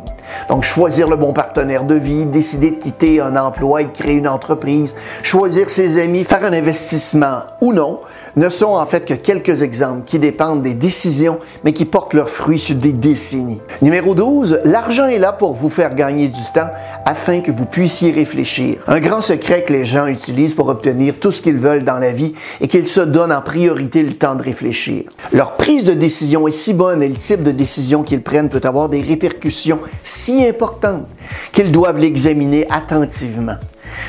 Donc, 0.48 0.62
choisir 0.62 1.08
le 1.08 1.16
bon 1.16 1.32
partenaire 1.32 1.82
de 1.82 1.96
vie, 1.96 2.26
décider 2.26 2.70
de 2.70 2.76
quitter 2.76 3.20
un 3.20 3.34
emploi 3.34 3.82
et 3.82 3.86
de 3.86 3.90
créer 3.90 4.14
une 4.14 4.28
entreprise, 4.28 4.94
choisir 5.24 5.68
ses 5.68 6.00
amis, 6.00 6.22
faire 6.22 6.44
un 6.44 6.52
investissement 6.52 7.40
ou 7.60 7.72
non, 7.72 7.98
ne 8.36 8.48
sont 8.48 8.74
en 8.74 8.86
fait 8.86 9.04
que 9.04 9.14
quelques 9.14 9.62
exemples 9.62 10.02
qui 10.04 10.18
dépendent 10.18 10.62
des 10.62 10.74
décisions, 10.74 11.38
mais 11.64 11.72
qui 11.72 11.84
portent 11.84 12.14
leurs 12.14 12.28
fruits 12.28 12.58
sur 12.58 12.76
des 12.76 12.92
décennies. 12.92 13.60
Numéro 13.82 14.14
12, 14.14 14.60
l'argent 14.64 15.06
est 15.06 15.18
là 15.18 15.32
pour 15.32 15.54
vous 15.54 15.70
faire 15.70 15.94
gagner 15.94 16.28
du 16.28 16.40
temps 16.54 16.70
afin 17.04 17.40
que 17.40 17.50
vous 17.50 17.64
puissiez 17.64 18.10
réfléchir. 18.10 18.78
Un 18.86 19.00
grand 19.00 19.20
secret 19.20 19.64
que 19.64 19.72
les 19.72 19.84
gens 19.84 20.06
utilisent 20.06 20.54
pour 20.54 20.68
obtenir 20.68 21.14
tout 21.20 21.32
ce 21.32 21.42
qu'ils 21.42 21.58
veulent 21.58 21.84
dans 21.84 21.98
la 21.98 22.12
vie 22.12 22.34
et 22.60 22.68
qu'ils 22.68 22.86
se 22.86 23.00
donnent 23.00 23.32
en 23.32 23.42
priorité 23.42 24.02
le 24.02 24.14
temps 24.14 24.34
de 24.34 24.42
réfléchir. 24.42 25.04
Leur 25.32 25.56
prise 25.56 25.84
de 25.84 25.94
décision 25.94 26.46
est 26.48 26.52
si 26.52 26.74
bonne 26.74 27.02
et 27.02 27.08
le 27.08 27.16
type 27.16 27.42
de 27.42 27.52
décision 27.52 28.02
qu'ils 28.02 28.22
prennent 28.22 28.48
peut 28.48 28.60
avoir 28.64 28.88
des 28.88 29.00
répercussions 29.00 29.78
si 30.02 30.44
importantes 30.46 31.06
qu'ils 31.52 31.72
doivent 31.72 31.98
l'examiner 31.98 32.66
attentivement. 32.70 33.56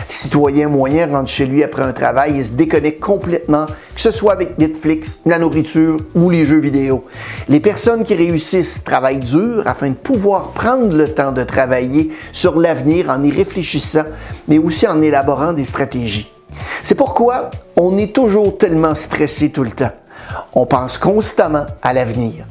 Citoyen 0.08 0.70
moyen 0.70 1.08
rentre 1.08 1.30
chez 1.30 1.46
lui 1.46 1.64
après 1.64 1.84
un 1.84 1.94
travail 1.94 2.40
et 2.40 2.44
se 2.44 2.54
déconnecte 2.54 3.00
complètement, 3.00 3.66
que 3.66 4.02
ce 4.02 4.12
soit 4.12 4.34
avec 4.34 4.58
Netflix, 4.58 5.20
la 5.26 5.40
nourriture 5.40 5.98
ou 6.16 6.30
les 6.30 6.46
jeux 6.46 6.60
vidéo. 6.60 7.06
Les 7.48 7.60
personnes 7.60 8.04
qui 8.04 8.16
réussissent 8.16 8.84
travaillent 8.84 9.20
dur 9.20 9.64
afin 9.66 9.90
de 9.90 9.96
pouvoir 9.96 10.50
prendre 10.50 10.96
le 10.96 11.14
temps 11.14 11.32
de 11.32 11.44
travailler 11.44 12.12
sur 12.32 12.60
l'avenir 12.60 13.10
en 13.10 13.24
y 13.24 13.32
réfléchissant, 13.32 14.04
mais 14.48 14.58
aussi 14.58 14.88
en 14.88 15.02
élaborant 15.02 15.54
des 15.54 15.66
stratégies. 15.66 16.32
C'est 16.84 16.96
pourquoi 16.96 17.50
on 17.76 17.98
est 17.98 18.14
toujours 18.14 18.58
tellement 18.58 18.96
stressé 18.96 19.52
tout 19.52 19.64
le 19.64 19.72
temps. 19.72 19.92
On 20.54 20.66
pense 20.66 20.98
constamment 20.98 21.66
à 21.82 21.94
l'avenir. 21.94 22.46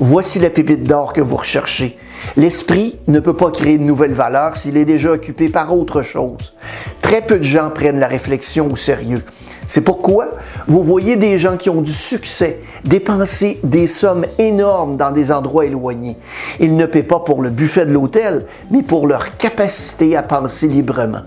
Voici 0.00 0.38
la 0.38 0.50
pépite 0.50 0.84
d'or 0.84 1.12
que 1.12 1.20
vous 1.20 1.36
recherchez. 1.36 1.96
L'esprit 2.36 2.98
ne 3.06 3.20
peut 3.20 3.36
pas 3.36 3.50
créer 3.50 3.78
de 3.78 3.82
nouvelles 3.82 4.14
valeurs 4.14 4.56
s'il 4.56 4.76
est 4.76 4.84
déjà 4.84 5.12
occupé 5.12 5.48
par 5.48 5.76
autre 5.76 6.02
chose. 6.02 6.54
Très 7.02 7.22
peu 7.22 7.38
de 7.38 7.44
gens 7.44 7.70
prennent 7.70 7.98
la 7.98 8.08
réflexion 8.08 8.70
au 8.70 8.76
sérieux. 8.76 9.22
C'est 9.66 9.82
pourquoi 9.82 10.30
vous 10.66 10.82
voyez 10.82 11.16
des 11.16 11.38
gens 11.38 11.58
qui 11.58 11.68
ont 11.68 11.82
du 11.82 11.92
succès 11.92 12.60
dépenser 12.84 13.60
des 13.62 13.86
sommes 13.86 14.24
énormes 14.38 14.96
dans 14.96 15.10
des 15.10 15.30
endroits 15.30 15.66
éloignés. 15.66 16.16
Ils 16.58 16.74
ne 16.74 16.86
paient 16.86 17.02
pas 17.02 17.20
pour 17.20 17.42
le 17.42 17.50
buffet 17.50 17.84
de 17.84 17.92
l'hôtel, 17.92 18.46
mais 18.70 18.82
pour 18.82 19.06
leur 19.06 19.36
capacité 19.36 20.16
à 20.16 20.22
penser 20.22 20.68
librement. 20.68 21.22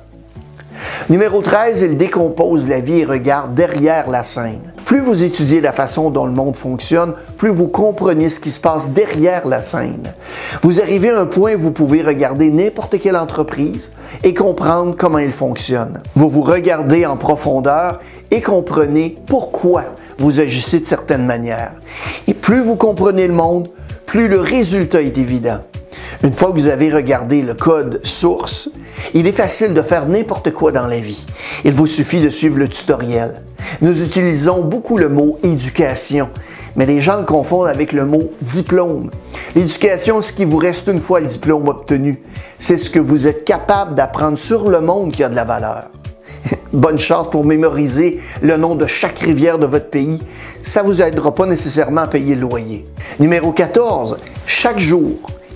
Numéro 1.10 1.42
13, 1.42 1.82
il 1.82 1.98
décompose 1.98 2.68
la 2.68 2.80
vie 2.80 3.00
et 3.00 3.06
regarde 3.06 3.54
derrière 3.54 4.10
la 4.10 4.24
scène. 4.24 4.71
Plus 4.86 5.00
vous 5.00 5.24
étudiez 5.24 5.62
la 5.62 5.74
façon 5.74 6.10
dont 6.10 6.26
le 6.26 6.32
monde 6.32 6.56
fonctionne, 6.56 7.14
plus 7.38 7.50
vous 7.50 7.68
comprenez 7.68 8.30
ce 8.30 8.40
qui 8.40 8.50
se 8.50 8.60
passe 8.60 8.90
derrière 8.90 9.48
la 9.48 9.62
scène. 9.62 10.14
Vous 10.62 10.82
arrivez 10.82 11.10
à 11.10 11.20
un 11.20 11.26
point 11.26 11.56
où 11.56 11.60
vous 11.60 11.72
pouvez 11.72 12.02
regarder 12.02 12.50
n'importe 12.50 13.00
quelle 13.00 13.18
entreprise 13.18 13.92
et 14.24 14.34
comprendre 14.34 14.96
comment 14.98 15.20
elle 15.20 15.32
fonctionne. 15.32 16.02
Vous 16.16 16.30
vous 16.30 16.42
regardez 16.42 17.06
en 17.06 17.18
profondeur 17.18 18.00
et 18.32 18.42
comprenez 18.42 19.18
pourquoi 19.28 19.86
vous 20.18 20.40
agissez 20.40 20.80
de 20.80 20.86
certaines 20.86 21.26
manières. 21.26 21.74
Et 22.28 22.34
plus 22.34 22.62
vous 22.62 22.76
comprenez 22.76 23.28
le 23.28 23.34
monde, 23.34 23.70
plus 24.06 24.28
le 24.28 24.40
résultat 24.40 25.02
est 25.02 25.18
évident. 25.18 25.60
Une 26.24 26.34
fois 26.34 26.52
que 26.52 26.58
vous 26.58 26.68
avez 26.68 26.90
regardé 26.90 27.42
le 27.42 27.54
code 27.54 28.00
source, 28.04 28.70
il 29.14 29.26
est 29.26 29.32
facile 29.32 29.74
de 29.74 29.82
faire 29.82 30.06
n'importe 30.06 30.52
quoi 30.52 30.72
dans 30.72 30.86
la 30.86 31.00
vie. 31.00 31.26
Il 31.64 31.74
vous 31.74 31.88
suffit 31.88 32.22
de 32.22 32.30
suivre 32.30 32.60
le 32.60 32.68
tutoriel. 32.68 33.42
Nous 33.80 34.04
utilisons 34.04 34.62
beaucoup 34.62 34.98
le 34.98 35.08
mot 35.08 35.40
éducation, 35.44 36.30
mais 36.76 36.86
les 36.86 37.00
gens 37.00 37.18
le 37.18 37.26
confondent 37.26 37.68
avec 37.68 37.94
le 37.94 38.06
mot 38.06 38.32
diplôme. 38.42 39.10
L'éducation, 39.56 40.22
c'est 40.22 40.30
ce 40.30 40.34
qui 40.34 40.46
vous 40.46 40.58
reste 40.58 40.88
une 40.88 41.00
fois 41.00 41.20
le 41.20 41.28
diplôme 41.28 41.68
obtenu. 41.68 42.22
C'est 42.60 42.78
ce 42.78 42.90
que 42.90 43.00
vous 43.00 43.28
êtes 43.28 43.46
capable 43.46 43.96
d'apprendre 43.96 44.38
sur 44.38 44.70
le 44.70 44.82
monde 44.82 45.12
qui 45.12 45.24
a 45.24 45.30
de 45.30 45.36
la 45.36 45.46
valeur. 45.46 45.86
Bonne 46.74 47.00
chance 47.00 47.30
pour 47.30 47.46
mémoriser 47.46 48.20
le 48.42 48.58
nom 48.58 48.76
de 48.76 48.88
chaque 48.88 49.20
rivière 49.20 49.58
de 49.58 49.66
votre 49.66 49.90
pays. 49.90 50.22
Ça 50.64 50.84
ne 50.84 50.88
vous 50.88 51.02
aidera 51.02 51.34
pas 51.34 51.46
nécessairement 51.46 52.02
à 52.02 52.08
payer 52.08 52.36
le 52.36 52.42
loyer. 52.42 52.86
Numéro 53.20 53.52
14. 53.52 54.18
Chaque 54.46 54.80
jour, 54.80 55.12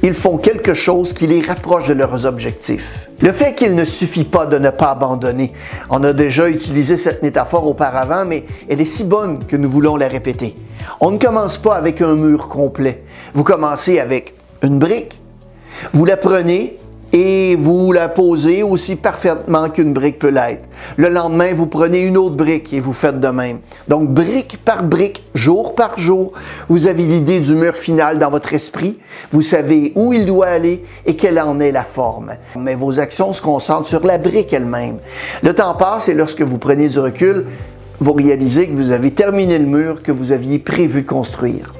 ils 0.05 0.13
font 0.13 0.37
quelque 0.37 0.75
chose 0.75 1.13
qui 1.13 1.25
les 1.25 1.41
rapproche 1.41 1.87
de 1.87 1.93
leurs 1.93 2.27
objectifs. 2.27 3.09
Le 3.21 3.31
fait 3.31 3.55
qu'il 3.55 3.73
ne 3.73 3.83
suffit 3.83 4.23
pas 4.23 4.45
de 4.45 4.59
ne 4.59 4.69
pas 4.69 4.91
abandonner. 4.91 5.51
On 5.89 6.03
a 6.03 6.13
déjà 6.13 6.47
utilisé 6.47 6.95
cette 6.95 7.23
métaphore 7.23 7.65
auparavant, 7.65 8.23
mais 8.23 8.43
elle 8.69 8.81
est 8.81 8.85
si 8.85 9.03
bonne 9.03 9.43
que 9.45 9.55
nous 9.55 9.69
voulons 9.69 9.95
la 9.95 10.07
répéter. 10.07 10.55
On 11.01 11.09
ne 11.09 11.17
commence 11.17 11.57
pas 11.57 11.73
avec 11.73 12.03
un 12.03 12.15
mur 12.15 12.47
complet. 12.47 13.03
Vous 13.33 13.43
commencez 13.43 13.99
avec 13.99 14.35
une 14.61 14.77
brique. 14.77 15.19
Vous 15.93 16.05
la 16.05 16.17
prenez, 16.17 16.77
et 17.15 17.55
vous 17.55 17.93
la 17.93 18.09
posez 18.09 18.61
aussi 18.61 18.97
parfaitement 18.97 19.69
qu'une 19.69 19.93
brique 19.93 20.19
peut 20.19 20.27
l'être. 20.27 20.65
Le 20.97 21.07
lendemain, 21.07 21.53
vous 21.53 21.65
prenez 21.65 22.01
une 22.01 22.17
autre 22.17 22.35
brique 22.35 22.73
et 22.73 22.81
vous 22.81 22.91
faites 22.91 23.21
de 23.21 23.29
même. 23.29 23.59
Donc, 23.87 24.09
brique 24.09 24.59
par 24.65 24.83
brique, 24.83 25.23
jour 25.33 25.75
par 25.75 25.97
jour, 25.97 26.33
vous 26.67 26.87
avez 26.87 27.03
l'idée 27.03 27.39
du 27.39 27.55
mur 27.55 27.77
final 27.77 28.19
dans 28.19 28.29
votre 28.29 28.53
esprit. 28.53 28.97
Vous 29.31 29.41
savez 29.41 29.93
où 29.95 30.11
il 30.11 30.25
doit 30.25 30.47
aller 30.47 30.83
et 31.05 31.15
quelle 31.15 31.39
en 31.39 31.61
est 31.61 31.71
la 31.71 31.85
forme. 31.85 32.33
Mais 32.57 32.75
vos 32.75 32.99
actions 32.99 33.31
se 33.31 33.41
concentrent 33.41 33.87
sur 33.87 34.05
la 34.05 34.17
brique 34.17 34.51
elle-même. 34.51 34.97
Le 35.41 35.53
temps 35.53 35.73
passe 35.73 36.09
et 36.09 36.13
lorsque 36.13 36.41
vous 36.41 36.57
prenez 36.57 36.89
du 36.89 36.99
recul, 36.99 37.45
vous 38.01 38.11
réalisez 38.11 38.67
que 38.67 38.73
vous 38.73 38.91
avez 38.91 39.11
terminé 39.11 39.57
le 39.57 39.67
mur 39.67 40.03
que 40.03 40.11
vous 40.11 40.33
aviez 40.33 40.59
prévu 40.59 41.03
de 41.03 41.07
construire. 41.07 41.73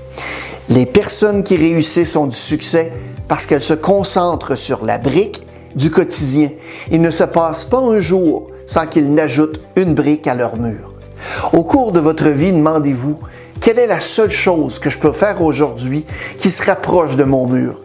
Les 0.70 0.86
personnes 0.86 1.44
qui 1.44 1.58
réussissent 1.58 2.16
ont 2.16 2.28
du 2.28 2.38
succès 2.38 2.94
parce 3.28 3.46
qu'elles 3.46 3.64
se 3.64 3.74
concentrent 3.74 4.56
sur 4.56 4.86
la 4.86 4.98
brique 4.98 5.42
du 5.76 5.92
quotidien. 5.92 6.50
Il 6.92 7.02
ne 7.02 7.12
se 7.12 7.24
passe 7.24 7.66
pas 7.66 7.80
un 7.80 8.00
jour 8.00 8.48
sans 8.66 8.88
qu'ils 8.88 9.14
n'ajoutent 9.14 9.60
une 9.76 9.94
brique 9.94 10.28
à 10.28 10.34
leur 10.34 10.58
mur. 10.58 10.94
Au 11.54 11.64
cours 11.64 11.92
de 11.92 12.00
votre 12.00 12.30
vie, 12.30 12.52
demandez-vous, 12.52 13.18
quelle 13.62 13.80
est 13.80 13.88
la 13.88 14.00
seule 14.00 14.30
chose 14.30 14.80
que 14.80 14.90
je 14.90 15.00
peux 15.00 15.12
faire 15.12 15.42
aujourd'hui 15.42 16.06
qui 16.38 16.50
se 16.50 16.64
rapproche 16.64 17.16
de 17.16 17.24
mon 17.24 17.48
mur? 17.48 17.82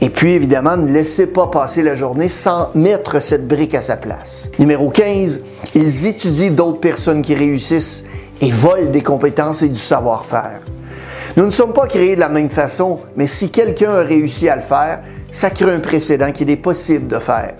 Et 0.00 0.08
puis, 0.08 0.32
évidemment, 0.32 0.76
ne 0.76 0.90
laissez 0.90 1.26
pas 1.26 1.46
passer 1.46 1.82
la 1.82 1.94
journée 1.94 2.28
sans 2.28 2.70
mettre 2.74 3.20
cette 3.20 3.46
brique 3.46 3.74
à 3.74 3.82
sa 3.82 3.96
place. 3.96 4.50
Numéro 4.58 4.90
15, 4.90 5.40
ils 5.74 6.06
étudient 6.06 6.50
d'autres 6.50 6.80
personnes 6.80 7.22
qui 7.22 7.34
réussissent 7.34 8.04
et 8.40 8.50
volent 8.50 8.90
des 8.90 9.02
compétences 9.02 9.62
et 9.62 9.68
du 9.68 9.78
savoir-faire. 9.78 10.60
Nous 11.36 11.44
ne 11.44 11.50
sommes 11.50 11.72
pas 11.72 11.86
créés 11.86 12.16
de 12.16 12.20
la 12.20 12.28
même 12.28 12.50
façon, 12.50 12.98
mais 13.16 13.28
si 13.28 13.50
quelqu'un 13.50 13.92
a 13.92 14.02
réussi 14.02 14.48
à 14.48 14.56
le 14.56 14.62
faire, 14.62 15.00
ça 15.30 15.50
crée 15.50 15.72
un 15.72 15.78
précédent 15.78 16.32
qu'il 16.32 16.50
est 16.50 16.56
possible 16.56 17.06
de 17.06 17.18
faire. 17.18 17.54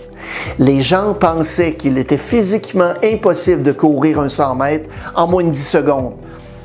Les 0.59 0.83
gens 0.83 1.15
pensaient 1.15 1.75
qu'il 1.75 1.97
était 1.99 2.19
physiquement 2.19 2.95
impossible 3.03 3.63
de 3.63 3.73
courir 3.73 4.21
un 4.21 4.29
100 4.29 4.55
mètres 4.57 4.91
en 5.15 5.29
moins 5.29 5.45
de 5.45 5.51
10 5.51 5.69
secondes. 5.69 6.15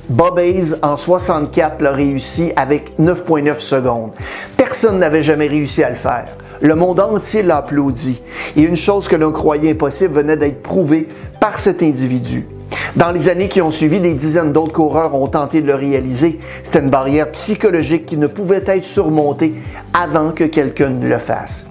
Bob 0.09 0.39
Hayes, 0.39 0.75
en 0.81 0.97
64, 0.97 1.81
l'a 1.81 1.91
réussi 1.91 2.53
avec 2.55 2.97
9,9 2.99 3.59
secondes. 3.59 4.11
Personne 4.57 4.99
n'avait 4.99 5.23
jamais 5.23 5.47
réussi 5.47 5.83
à 5.83 5.89
le 5.89 5.95
faire. 5.95 6.27
Le 6.61 6.75
monde 6.75 6.99
entier 6.99 7.43
l'a 7.43 7.57
applaudi. 7.57 8.21
Et 8.55 8.61
une 8.61 8.77
chose 8.77 9.07
que 9.07 9.15
l'on 9.15 9.31
croyait 9.31 9.71
impossible 9.71 10.13
venait 10.13 10.37
d'être 10.37 10.61
prouvée 10.61 11.07
par 11.39 11.59
cet 11.59 11.83
individu. 11.83 12.47
Dans 12.95 13.11
les 13.11 13.27
années 13.27 13.49
qui 13.49 13.61
ont 13.61 13.71
suivi, 13.71 13.99
des 13.99 14.13
dizaines 14.13 14.53
d'autres 14.53 14.71
coureurs 14.71 15.15
ont 15.15 15.27
tenté 15.27 15.61
de 15.61 15.67
le 15.67 15.75
réaliser. 15.75 16.39
C'était 16.63 16.79
une 16.79 16.89
barrière 16.89 17.29
psychologique 17.31 18.05
qui 18.05 18.17
ne 18.17 18.27
pouvait 18.27 18.63
être 18.65 18.85
surmontée 18.85 19.53
avant 19.93 20.31
que 20.31 20.45
quelqu'un 20.45 20.89
ne 20.89 21.07
le 21.07 21.17
fasse. 21.17 21.67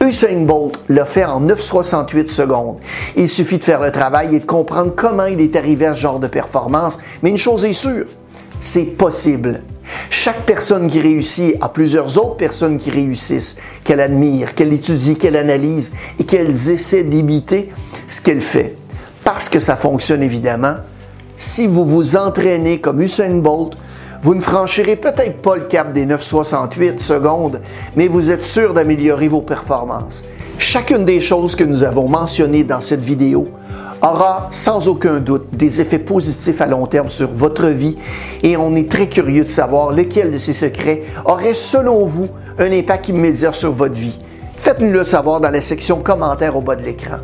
Usain 0.00 0.44
Bolt 0.44 0.78
l'a 0.90 1.06
fait 1.06 1.24
en 1.24 1.40
9,68 1.40 2.26
secondes. 2.28 2.76
Il 3.16 3.28
suffit 3.28 3.56
de 3.58 3.64
faire 3.64 3.80
le 3.80 3.90
travail 3.90 4.36
et 4.36 4.40
de 4.40 4.44
comprendre 4.44 4.92
comment 4.94 5.24
il 5.24 5.40
est 5.40 5.56
arrivé 5.56 5.86
à 5.86 5.94
ce 5.94 6.00
genre 6.00 6.20
de 6.20 6.26
performance. 6.26 6.98
Mais 7.22 7.30
une 7.30 7.38
chose 7.38 7.64
est 7.64 7.72
sûre, 7.72 8.04
c'est 8.60 8.84
possible. 8.84 9.62
Chaque 10.10 10.44
personne 10.44 10.88
qui 10.88 11.00
réussit 11.00 11.54
a 11.62 11.70
plusieurs 11.70 12.18
autres 12.18 12.36
personnes 12.36 12.76
qui 12.76 12.90
réussissent, 12.90 13.56
qu'elle 13.84 14.00
admire, 14.00 14.54
qu'elle 14.54 14.72
étudie, 14.72 15.16
qu'elle 15.16 15.36
analyse 15.36 15.92
et 16.18 16.24
qu'elles 16.24 16.70
essaient 16.70 17.04
d'imiter 17.04 17.70
ce 18.06 18.20
qu'elle 18.20 18.40
fait 18.42 18.76
parce 19.26 19.48
que 19.48 19.58
ça 19.58 19.74
fonctionne 19.74 20.22
évidemment, 20.22 20.76
si 21.36 21.66
vous 21.66 21.84
vous 21.84 22.14
entraînez 22.14 22.80
comme 22.80 23.02
Usain 23.02 23.38
Bolt, 23.38 23.72
vous 24.22 24.36
ne 24.36 24.40
franchirez 24.40 24.94
peut-être 24.94 25.42
pas 25.42 25.56
le 25.56 25.64
cap 25.64 25.92
des 25.92 26.06
9,68 26.06 26.98
secondes, 26.98 27.60
mais 27.96 28.06
vous 28.06 28.30
êtes 28.30 28.44
sûr 28.44 28.72
d'améliorer 28.72 29.26
vos 29.26 29.42
performances. 29.42 30.24
Chacune 30.58 31.04
des 31.04 31.20
choses 31.20 31.56
que 31.56 31.64
nous 31.64 31.82
avons 31.82 32.08
mentionnées 32.08 32.62
dans 32.62 32.80
cette 32.80 33.00
vidéo 33.00 33.48
aura 34.00 34.46
sans 34.52 34.86
aucun 34.86 35.18
doute 35.18 35.48
des 35.52 35.80
effets 35.80 35.98
positifs 35.98 36.60
à 36.60 36.68
long 36.68 36.86
terme 36.86 37.08
sur 37.08 37.28
votre 37.28 37.66
vie 37.66 37.96
et 38.44 38.56
on 38.56 38.76
est 38.76 38.88
très 38.88 39.08
curieux 39.08 39.42
de 39.42 39.48
savoir 39.48 39.90
lequel 39.90 40.30
de 40.30 40.38
ces 40.38 40.52
secrets 40.52 41.02
aurait 41.24 41.54
selon 41.54 42.04
vous 42.04 42.28
un 42.60 42.70
impact 42.70 43.08
immédiat 43.08 43.52
sur 43.52 43.72
votre 43.72 43.98
vie. 43.98 44.20
Faites-nous 44.66 44.90
le 44.90 45.04
savoir 45.04 45.40
dans 45.40 45.50
la 45.50 45.60
section 45.60 46.00
commentaires 46.00 46.56
au 46.56 46.60
bas 46.60 46.74
de 46.74 46.82
l'écran. 46.82 47.18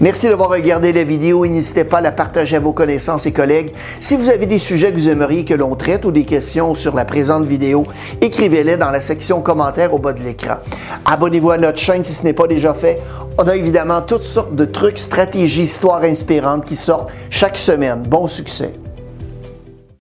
Merci 0.00 0.28
d'avoir 0.28 0.48
regardé 0.48 0.92
la 0.92 1.02
vidéo 1.02 1.44
et 1.44 1.48
n'hésitez 1.48 1.82
pas 1.82 1.98
à 1.98 2.00
la 2.00 2.12
partager 2.12 2.54
à 2.54 2.60
vos 2.60 2.72
connaissances 2.72 3.26
et 3.26 3.32
collègues. 3.32 3.72
Si 3.98 4.14
vous 4.14 4.30
avez 4.30 4.46
des 4.46 4.60
sujets 4.60 4.92
que 4.92 4.96
vous 4.96 5.08
aimeriez 5.08 5.44
que 5.44 5.54
l'on 5.54 5.74
traite 5.74 6.04
ou 6.04 6.12
des 6.12 6.22
questions 6.22 6.72
sur 6.74 6.94
la 6.94 7.04
présente 7.04 7.46
vidéo, 7.46 7.84
écrivez-les 8.20 8.76
dans 8.76 8.92
la 8.92 9.00
section 9.00 9.40
commentaires 9.40 9.92
au 9.92 9.98
bas 9.98 10.12
de 10.12 10.22
l'écran. 10.22 10.58
Abonnez-vous 11.04 11.50
à 11.50 11.58
notre 11.58 11.80
chaîne 11.80 12.04
si 12.04 12.12
ce 12.12 12.22
n'est 12.22 12.32
pas 12.32 12.46
déjà 12.46 12.74
fait. 12.74 13.00
On 13.38 13.48
a 13.48 13.56
évidemment 13.56 14.00
toutes 14.00 14.22
sortes 14.22 14.54
de 14.54 14.64
trucs, 14.64 14.98
stratégies, 14.98 15.62
histoires 15.62 16.04
inspirantes 16.04 16.64
qui 16.64 16.76
sortent 16.76 17.10
chaque 17.28 17.58
semaine. 17.58 18.04
Bon 18.04 18.28
succès! 18.28 18.72